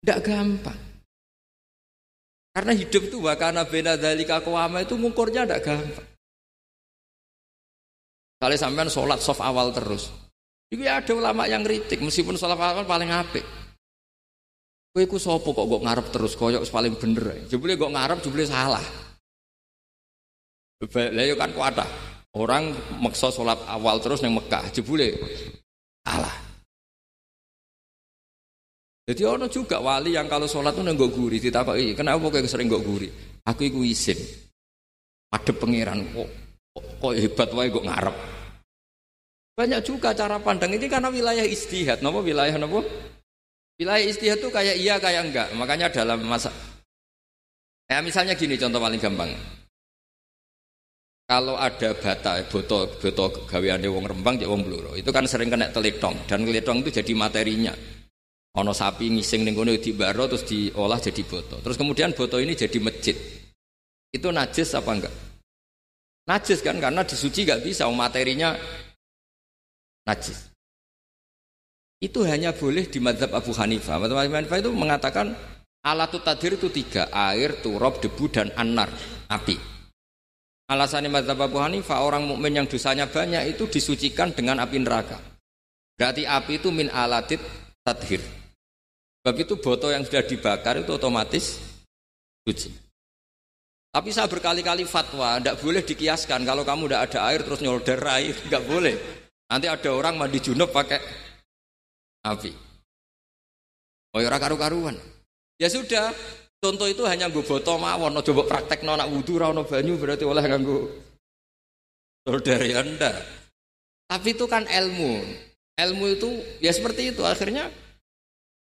Tidak 0.00 0.18
gampang. 0.24 0.78
Karena 2.56 2.72
hidup 2.74 3.02
itu 3.12 3.18
wakana 3.22 3.68
bena 3.68 3.94
dalika 3.94 4.40
kawama 4.40 4.82
itu 4.82 4.96
ngukurnya 4.96 5.44
tidak 5.44 5.62
gampang. 5.68 6.08
Kalau 8.38 8.54
sampean 8.54 8.88
sholat 8.88 9.18
soft 9.18 9.42
awal 9.42 9.74
terus. 9.74 10.08
Itu 10.70 10.86
ya 10.86 11.02
ada 11.02 11.12
ulama 11.12 11.44
yang 11.50 11.66
kritik 11.66 11.98
meskipun 12.00 12.38
sholat 12.38 12.56
awal 12.56 12.86
paling 12.86 13.10
apik. 13.10 13.42
Kowe 14.98 15.06
iku 15.06 15.14
sapa 15.14 15.46
kok 15.54 15.62
kok 15.70 15.84
ngarep 15.86 16.06
terus 16.10 16.34
koyok 16.34 16.66
paling 16.74 16.98
bener. 16.98 17.46
Jebule 17.46 17.78
kok 17.78 17.94
ngarep 17.94 18.18
jebule 18.18 18.42
salah. 18.50 18.82
Lah 20.82 21.22
yo 21.22 21.38
kan 21.38 21.54
kuat 21.54 21.78
Orang 22.34 22.74
maksa 22.98 23.30
sholat 23.30 23.62
awal 23.70 24.02
terus 24.02 24.26
neng 24.26 24.34
Mekah, 24.34 24.74
jebule 24.74 25.14
salah. 26.02 26.34
Jadi 29.06 29.22
ono 29.22 29.46
juga 29.46 29.78
wali 29.78 30.18
yang 30.18 30.26
kalau 30.26 30.50
sholat 30.50 30.74
tuh 30.74 30.82
nenggok 30.82 31.14
guri, 31.14 31.38
ditakoki, 31.38 31.94
kenapa 31.94 32.34
kayak 32.34 32.50
sering 32.50 32.66
nggak 32.66 32.82
guri? 32.82 33.06
Aku 33.46 33.70
iku 33.70 33.86
isin. 33.86 34.18
Ada 35.30 35.54
pangeran 35.54 36.10
kok 36.10 36.28
kok 36.74 37.14
hebat 37.14 37.54
wae 37.54 37.70
kok 37.70 37.86
ngarep. 37.86 38.16
Banyak 39.54 39.80
juga 39.86 40.10
cara 40.10 40.42
pandang 40.42 40.74
ini 40.74 40.90
karena 40.90 41.06
wilayah 41.06 41.46
istihad. 41.46 42.02
Napa 42.02 42.18
wilayah 42.18 42.58
napa? 42.58 42.82
Wilayah 43.78 44.04
istihad 44.10 44.42
itu 44.42 44.50
kayak 44.50 44.76
iya 44.76 44.98
kayak 44.98 45.30
enggak. 45.30 45.48
Makanya 45.54 45.86
dalam 45.94 46.26
masa 46.26 46.50
Ya 47.88 48.04
misalnya 48.04 48.36
gini 48.36 48.60
contoh 48.60 48.84
paling 48.84 49.00
gampang. 49.00 49.32
Kalau 51.28 51.56
ada 51.56 51.92
bata, 51.96 52.40
boto, 52.44 52.88
boto 53.00 53.48
gaweane 53.48 53.88
wong 53.88 54.04
Rembang, 54.04 54.40
cek 54.40 54.48
wong 54.48 54.64
Bluro, 54.64 54.92
itu 54.96 55.08
kan 55.08 55.24
sering 55.24 55.48
kena 55.52 55.72
telitong 55.72 56.16
dan 56.28 56.44
telitong 56.44 56.84
itu 56.84 57.00
jadi 57.00 57.12
materinya. 57.16 57.72
Ono 58.60 58.72
sapi 58.72 59.12
ngising 59.12 59.44
ning 59.44 59.56
kono 59.56 59.72
dibaro 59.76 60.24
terus 60.28 60.44
diolah 60.44 61.00
jadi 61.00 61.20
boto. 61.24 61.60
Terus 61.64 61.76
kemudian 61.80 62.12
boto 62.12 62.40
ini 62.40 62.56
jadi 62.56 62.76
masjid. 62.80 63.16
Itu 64.08 64.32
najis 64.32 64.72
apa 64.76 64.90
enggak? 64.92 65.14
Najis 66.28 66.60
kan 66.60 66.76
karena 66.76 67.04
disuci 67.04 67.48
gak 67.48 67.64
bisa 67.64 67.88
materinya 67.88 68.52
najis. 70.04 70.48
Itu 71.98 72.22
hanya 72.22 72.54
boleh 72.54 72.86
di 72.86 73.02
madhab 73.02 73.34
Abu 73.34 73.50
Hanifah. 73.50 73.98
Abu 73.98 74.14
Hanifah 74.14 74.58
itu 74.62 74.70
mengatakan 74.70 75.34
alat 75.82 76.14
tadir 76.22 76.54
itu 76.54 76.70
tiga, 76.70 77.10
air, 77.10 77.58
turab, 77.58 77.98
debu, 77.98 78.30
dan 78.30 78.54
anar, 78.54 78.86
api. 79.26 79.58
Alasannya 80.70 81.10
madhab 81.10 81.42
Abu 81.42 81.58
Hanifah, 81.58 82.06
orang 82.06 82.22
mukmin 82.22 82.54
yang 82.54 82.66
dosanya 82.70 83.10
banyak 83.10 83.50
itu 83.50 83.66
disucikan 83.66 84.30
dengan 84.30 84.62
api 84.62 84.78
neraka. 84.78 85.18
Berarti 85.98 86.22
api 86.22 86.62
itu 86.62 86.70
min 86.70 86.86
alatit 86.86 87.42
tadhir. 87.82 88.22
Sebab 89.18 89.34
itu 89.34 89.58
botol 89.58 89.98
yang 89.98 90.06
sudah 90.06 90.22
dibakar 90.22 90.78
itu 90.78 90.94
otomatis 90.94 91.58
suci. 92.46 92.70
Tapi 93.90 94.14
saya 94.14 94.30
berkali-kali 94.30 94.86
fatwa, 94.86 95.42
tidak 95.42 95.58
boleh 95.58 95.82
dikiaskan. 95.82 96.46
Kalau 96.46 96.62
kamu 96.62 96.86
tidak 96.86 97.02
ada 97.10 97.18
air 97.26 97.40
terus 97.42 97.58
nyolder 97.58 97.98
air, 98.06 98.36
tidak 98.38 98.62
boleh. 98.62 98.94
Nanti 99.50 99.66
ada 99.66 99.90
orang 99.90 100.14
mandi 100.14 100.38
junub 100.38 100.70
pakai 100.70 101.27
api. 102.34 102.52
Oh 104.16 104.20
ya 104.20 104.28
karu-karuan. 104.34 104.96
Ya 105.58 105.66
sudah, 105.72 106.12
contoh 106.60 106.86
itu 106.86 107.02
hanya 107.08 107.26
gue 107.32 107.42
botol 107.42 107.80
mawon, 107.80 108.14
no 108.14 108.22
coba 108.22 108.46
praktek 108.46 108.84
nona 108.84 109.08
wudhu, 109.08 109.40
no 109.40 109.64
banyu 109.66 109.98
berarti 109.98 110.24
oleh 110.24 110.44
ganggu 110.44 110.86
solder 112.28 112.60
ya 112.60 112.84
enggak. 112.84 113.16
Tapi 114.04 114.28
itu 114.36 114.44
kan 114.44 114.68
ilmu. 114.68 115.24
Ilmu 115.78 116.04
itu 116.12 116.28
ya 116.60 116.72
seperti 116.72 117.16
itu. 117.16 117.24
Akhirnya 117.24 117.72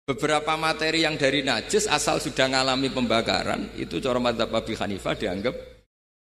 Beberapa 0.03 0.59
materi 0.59 1.07
yang 1.07 1.15
dari 1.15 1.47
najis 1.47 1.87
asal 1.87 2.19
sudah 2.19 2.51
mengalami 2.51 2.91
pembakaran 2.91 3.71
itu 3.79 4.03
cara 4.03 4.19
madzhab 4.19 4.51
Abi 4.51 4.75
Hanifah 4.75 5.15
dianggap 5.15 5.55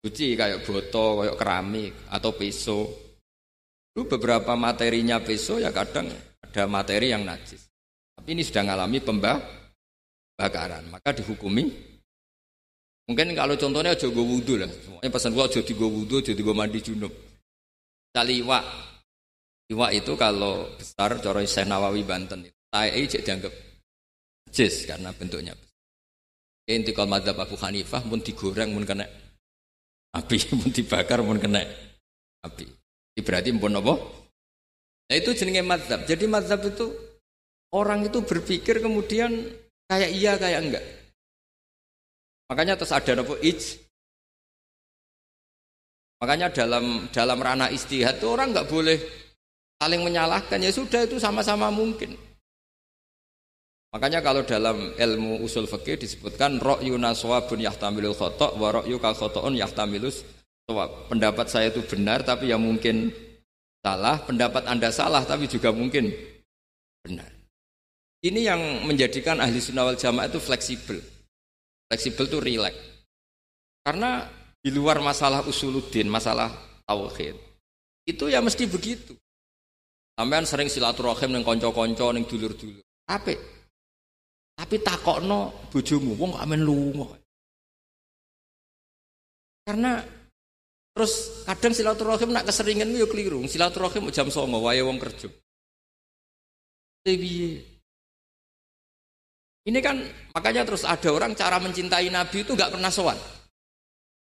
suci 0.06 0.38
kayak 0.38 0.62
botol, 0.62 1.26
kayak 1.26 1.34
keramik 1.42 1.94
atau 2.14 2.30
peso. 2.38 2.82
Itu 3.90 4.06
beberapa 4.06 4.54
materinya 4.54 5.18
peso 5.18 5.58
ya 5.58 5.74
kadang 5.74 6.14
ada 6.46 6.64
materi 6.68 7.14
yang 7.14 7.24
najis. 7.24 7.70
Tapi 8.18 8.38
ini 8.38 8.42
sudah 8.46 8.62
mengalami 8.66 9.00
pembakaran, 9.02 10.84
maka 10.92 11.10
dihukumi. 11.16 11.92
Mungkin 13.10 13.34
kalau 13.34 13.58
contohnya 13.58 13.98
jogo 13.98 14.24
wudhu 14.24 14.62
lah, 14.62 14.70
semuanya 14.70 15.10
pesan 15.10 15.34
gua 15.34 15.50
jadi 15.50 15.74
go 15.74 15.90
wudhu, 15.90 16.22
jadi 16.22 16.38
go 16.40 16.54
mandi 16.54 16.80
junub. 16.80 17.12
Taliwa, 18.14 18.60
iwa 19.72 19.88
itu 19.96 20.14
kalau 20.20 20.68
besar 20.78 21.18
cara 21.20 21.42
Syekh 21.44 21.68
Nawawi 21.68 22.04
Banten 22.04 22.46
tai 22.72 23.04
cek 23.04 23.24
dianggap 23.26 23.54
Jis 24.52 24.88
karena 24.88 25.16
bentuknya. 25.16 25.56
Intikal 26.68 27.08
madhab 27.08 27.40
Abu 27.40 27.56
Hanifah 27.60 28.04
pun 28.04 28.20
digoreng 28.24 28.76
pun 28.76 28.84
kena 28.88 29.08
api, 30.16 30.38
pun 30.60 30.70
dibakar 30.72 31.20
pun 31.24 31.40
kena 31.40 31.64
api. 32.46 32.68
Ini 33.16 33.22
berarti 33.24 33.50
pun 33.56 33.76
apa? 33.76 33.94
Nah 35.12 35.20
itu 35.20 35.36
jenenge 35.36 35.60
madhab. 35.60 36.08
Jadi 36.08 36.24
madhab 36.24 36.64
itu 36.64 36.88
orang 37.76 38.08
itu 38.08 38.24
berpikir 38.24 38.80
kemudian 38.80 39.44
kayak 39.92 40.08
iya 40.16 40.40
kayak 40.40 40.60
enggak. 40.64 40.86
Makanya 42.48 42.80
terus 42.80 42.96
ada 42.96 43.20
apa? 43.20 43.36
Ij. 43.44 43.76
Makanya 46.24 46.48
dalam 46.56 47.12
dalam 47.12 47.44
ranah 47.44 47.68
istihad 47.76 48.24
itu 48.24 48.32
orang 48.32 48.56
nggak 48.56 48.72
boleh 48.72 48.96
saling 49.84 50.00
menyalahkan 50.00 50.64
ya 50.64 50.72
sudah 50.72 51.04
itu 51.04 51.20
sama-sama 51.20 51.68
mungkin. 51.68 52.16
Makanya 53.92 54.24
kalau 54.24 54.48
dalam 54.48 54.96
ilmu 54.96 55.44
usul 55.44 55.68
fikih 55.68 56.00
disebutkan 56.00 56.56
ra'yu 56.64 56.96
naswabun 56.96 57.60
yahtamilul 57.60 58.16
khata' 58.16 58.56
wa 58.56 58.80
ra'yu 58.80 58.96
kal 59.04 59.12
khata'un 59.12 59.60
yahtamilus 59.60 60.24
pendapat 61.12 61.52
saya 61.52 61.68
itu 61.68 61.84
benar 61.84 62.24
tapi 62.24 62.48
ya 62.48 62.56
mungkin 62.56 63.12
salah, 63.82 64.22
pendapat 64.24 64.64
Anda 64.70 64.94
salah 64.94 65.26
tapi 65.26 65.50
juga 65.50 65.74
mungkin 65.74 66.14
benar. 67.02 67.28
Ini 68.22 68.54
yang 68.54 68.62
menjadikan 68.86 69.42
ahli 69.42 69.58
sunnah 69.58 69.90
wal 69.90 69.98
jamaah 69.98 70.30
itu 70.30 70.38
fleksibel. 70.38 71.02
Fleksibel 71.90 72.30
itu 72.30 72.38
rileks. 72.38 72.82
Karena 73.82 74.30
di 74.62 74.70
luar 74.70 75.02
masalah 75.02 75.42
usuluddin, 75.42 76.06
masalah 76.06 76.54
tauhid, 76.86 77.34
itu 78.06 78.30
ya 78.30 78.38
mesti 78.46 78.70
begitu. 78.70 79.18
Sampean 80.14 80.46
sering 80.46 80.70
silaturahim 80.70 81.34
neng 81.34 81.42
konco-konco 81.42 82.14
neng 82.14 82.30
dulur-dulur. 82.30 82.86
Apa? 83.10 83.34
Tapi 84.54 84.76
takokno 84.86 85.66
bojomu, 85.74 86.14
wong 86.14 86.38
kok 86.38 86.44
amen 86.46 86.62
lunga. 86.62 87.18
Karena 89.66 89.98
terus 90.92 91.44
kadang 91.48 91.74
silaturahim 91.74 92.30
nak 92.36 92.48
keseringan 92.48 92.92
yo 92.92 93.08
keliru. 93.08 93.44
Silaturahim 93.48 94.12
jam 94.12 94.28
songo 94.28 94.64
wae 94.64 94.84
wong 94.84 95.00
kerja. 95.00 95.28
Ini 99.62 99.80
kan 99.82 100.02
makanya 100.34 100.66
terus 100.66 100.86
ada 100.86 101.10
orang 101.14 101.38
cara 101.38 101.58
mencintai 101.62 102.10
Nabi 102.10 102.46
itu 102.46 102.54
nggak 102.54 102.78
pernah 102.78 102.90
sowan. 102.90 103.18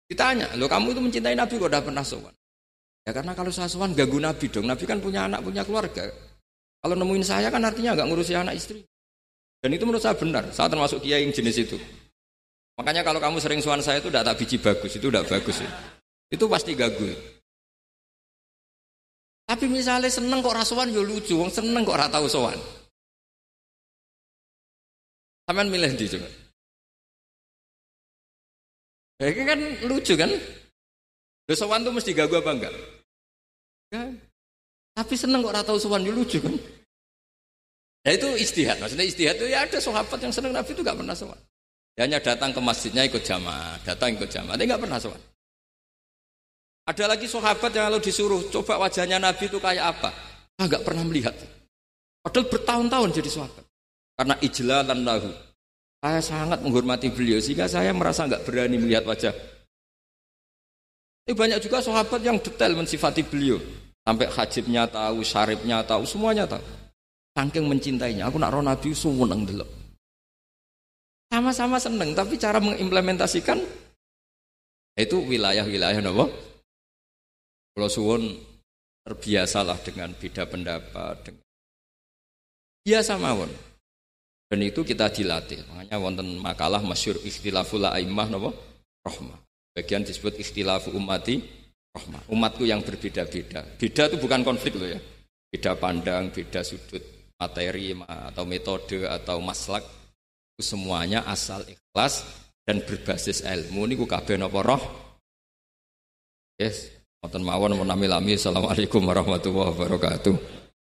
Ditanya, 0.08 0.56
lo 0.56 0.66
kamu 0.66 0.96
itu 0.96 1.00
mencintai 1.04 1.36
Nabi 1.36 1.60
kok 1.60 1.68
udah 1.68 1.84
pernah 1.84 2.00
sowan? 2.00 2.32
Ya 3.04 3.12
karena 3.12 3.36
kalau 3.36 3.52
saya 3.52 3.68
sowan 3.68 3.92
ganggu 3.92 4.18
Nabi 4.18 4.48
dong. 4.48 4.66
Nabi 4.66 4.84
kan 4.88 4.98
punya 4.98 5.28
anak, 5.28 5.44
punya 5.44 5.62
keluarga. 5.62 6.08
Kalau 6.78 6.94
nemuin 6.94 7.24
saya 7.26 7.50
kan 7.50 7.60
artinya 7.66 7.98
nggak 7.98 8.08
ngurusi 8.08 8.34
anak 8.38 8.54
istri. 8.54 8.82
Dan 9.58 9.74
itu 9.74 9.82
menurut 9.82 10.02
saya 10.02 10.14
benar. 10.14 10.46
Saya 10.54 10.70
termasuk 10.70 11.02
kiai 11.02 11.26
yang 11.26 11.34
jenis 11.34 11.56
itu. 11.66 11.76
Makanya 12.78 13.02
kalau 13.02 13.18
kamu 13.18 13.42
sering 13.42 13.58
suan 13.58 13.82
saya 13.82 13.98
itu 13.98 14.06
tidak 14.06 14.22
tak 14.22 14.36
biji 14.38 14.56
bagus, 14.62 14.92
itu 14.94 15.10
tidak 15.10 15.26
bagus 15.26 15.58
ya. 15.58 15.70
Itu 16.28 16.44
pasti 16.46 16.76
gagu. 16.76 17.08
Tapi 19.48 19.64
misalnya 19.64 20.12
seneng 20.12 20.44
kok 20.44 20.52
rasuan 20.52 20.92
ya 20.92 21.00
lucu, 21.00 21.40
wong 21.40 21.48
seneng 21.48 21.80
kok 21.88 21.96
rata 21.96 22.20
sowan. 22.28 22.60
Taman 25.48 25.72
milih 25.72 25.96
di 25.96 26.04
coba. 26.04 26.28
Ya 29.18 29.32
kan 29.32 29.60
lucu 29.88 30.14
kan? 30.20 30.30
Lho 31.48 31.54
sowan 31.56 31.80
tuh 31.80 31.96
mesti 31.96 32.12
gagu 32.12 32.36
apa 32.36 32.52
enggak? 32.52 32.74
Ya. 33.88 34.04
Tapi 34.92 35.14
seneng 35.16 35.40
kok 35.40 35.56
rata 35.56 35.72
sowan 35.80 36.04
ya 36.04 36.12
lucu 36.12 36.44
kan? 36.44 36.52
Ya 38.04 38.16
itu 38.16 38.28
istihad. 38.36 38.80
Maksudnya 38.80 39.04
istihad 39.04 39.36
itu 39.36 39.52
ya 39.52 39.68
ada 39.68 39.80
sahabat 39.80 40.16
yang 40.20 40.32
senang 40.32 40.52
Nabi 40.56 40.72
itu 40.72 40.80
gak 40.80 40.96
pernah 40.96 41.12
sholat. 41.12 41.40
Dia 41.92 42.08
hanya 42.08 42.20
datang 42.24 42.56
ke 42.56 42.60
masjidnya 42.62 43.04
ikut 43.04 43.20
jamaah, 43.20 43.76
datang 43.84 44.16
ikut 44.16 44.32
jamaah, 44.32 44.54
tapi 44.54 44.64
gak 44.70 44.80
pernah 44.80 44.96
sholat. 44.96 45.22
Ada 46.88 47.04
lagi 47.04 47.28
sahabat 47.28 47.68
yang 47.76 47.92
kalau 47.92 48.00
disuruh 48.00 48.40
coba 48.48 48.80
wajahnya 48.80 49.20
Nabi 49.20 49.44
itu 49.44 49.60
kayak 49.60 49.92
apa, 49.92 50.08
ah 50.56 50.64
gak 50.64 50.88
pernah 50.88 51.04
melihat. 51.04 51.36
Padahal 52.24 52.48
bertahun-tahun 52.48 53.10
jadi 53.20 53.28
sahabat. 53.28 53.64
Karena 54.16 54.34
ijlalan 54.40 55.00
lahu. 55.04 55.30
Saya 56.00 56.20
sangat 56.24 56.64
menghormati 56.64 57.12
beliau 57.12 57.36
sehingga 57.42 57.68
saya 57.68 57.92
merasa 57.92 58.24
nggak 58.24 58.46
berani 58.46 58.80
melihat 58.80 59.04
wajah. 59.04 59.34
Tapi 61.26 61.36
banyak 61.36 61.60
juga 61.60 61.84
sahabat 61.84 62.24
yang 62.24 62.40
detail 62.40 62.72
mensifati 62.72 63.20
beliau. 63.20 63.60
Sampai 64.06 64.30
hajibnya 64.32 64.88
tahu, 64.88 65.20
syaribnya 65.20 65.84
tahu, 65.84 66.08
semuanya 66.08 66.48
tahu. 66.48 66.64
Saking 67.36 67.68
mencintainya, 67.68 68.32
aku 68.32 68.40
nak 68.40 68.56
roh 68.56 68.64
Nabi 68.64 68.96
seneng 68.96 69.44
dulu. 69.44 69.66
Sama-sama 71.28 71.76
seneng, 71.76 72.16
tapi 72.16 72.40
cara 72.40 72.56
mengimplementasikan 72.58 73.60
itu 74.96 75.16
wilayah-wilayah 75.28 76.00
nopo. 76.00 76.47
Kalau 77.78 77.86
suwon 77.86 78.34
terbiasalah 79.06 79.78
dengan 79.86 80.10
beda 80.10 80.50
pendapat, 80.50 81.14
dengan 81.22 81.46
biasa 82.82 83.14
mawon. 83.22 83.46
Dan 84.50 84.66
itu 84.66 84.82
kita 84.82 85.06
dilatih. 85.14 85.62
Makanya 85.70 86.02
wonten 86.02 86.42
makalah 86.42 86.82
masyur 86.82 87.22
ikhtilaful 87.22 87.86
a'immah 87.86 88.26
nopo 88.34 88.50
rahmah. 89.06 89.38
Bagian 89.78 90.02
disebut 90.02 90.42
ikhtilafu 90.42 90.90
umati 90.90 91.38
rahmah. 91.94 92.26
Umatku 92.34 92.66
yang 92.66 92.82
berbeda-beda. 92.82 93.62
Beda 93.78 94.10
itu 94.10 94.18
bukan 94.18 94.42
konflik 94.42 94.74
loh 94.74 94.90
ya. 94.90 94.98
Beda 95.46 95.78
pandang, 95.78 96.34
beda 96.34 96.66
sudut 96.66 97.30
materi 97.38 97.94
atau 97.94 98.42
metode 98.42 99.06
atau 99.06 99.38
maslak 99.38 99.86
itu 100.58 100.66
semuanya 100.66 101.22
asal 101.30 101.62
ikhlas 101.62 102.26
dan 102.66 102.82
berbasis 102.82 103.46
ilmu 103.46 103.86
ini 103.86 103.94
kabeh 103.94 104.34
napa 104.34 104.58
roh 104.66 104.82
yes 106.58 106.97
wonten 107.18 107.42
mawon 107.42 107.74
menami 107.74 108.06
lami. 108.06 108.38
Assalamualaikum 108.38 109.02
warahmatullahi 109.02 109.74
wabarakatuh 109.74 110.67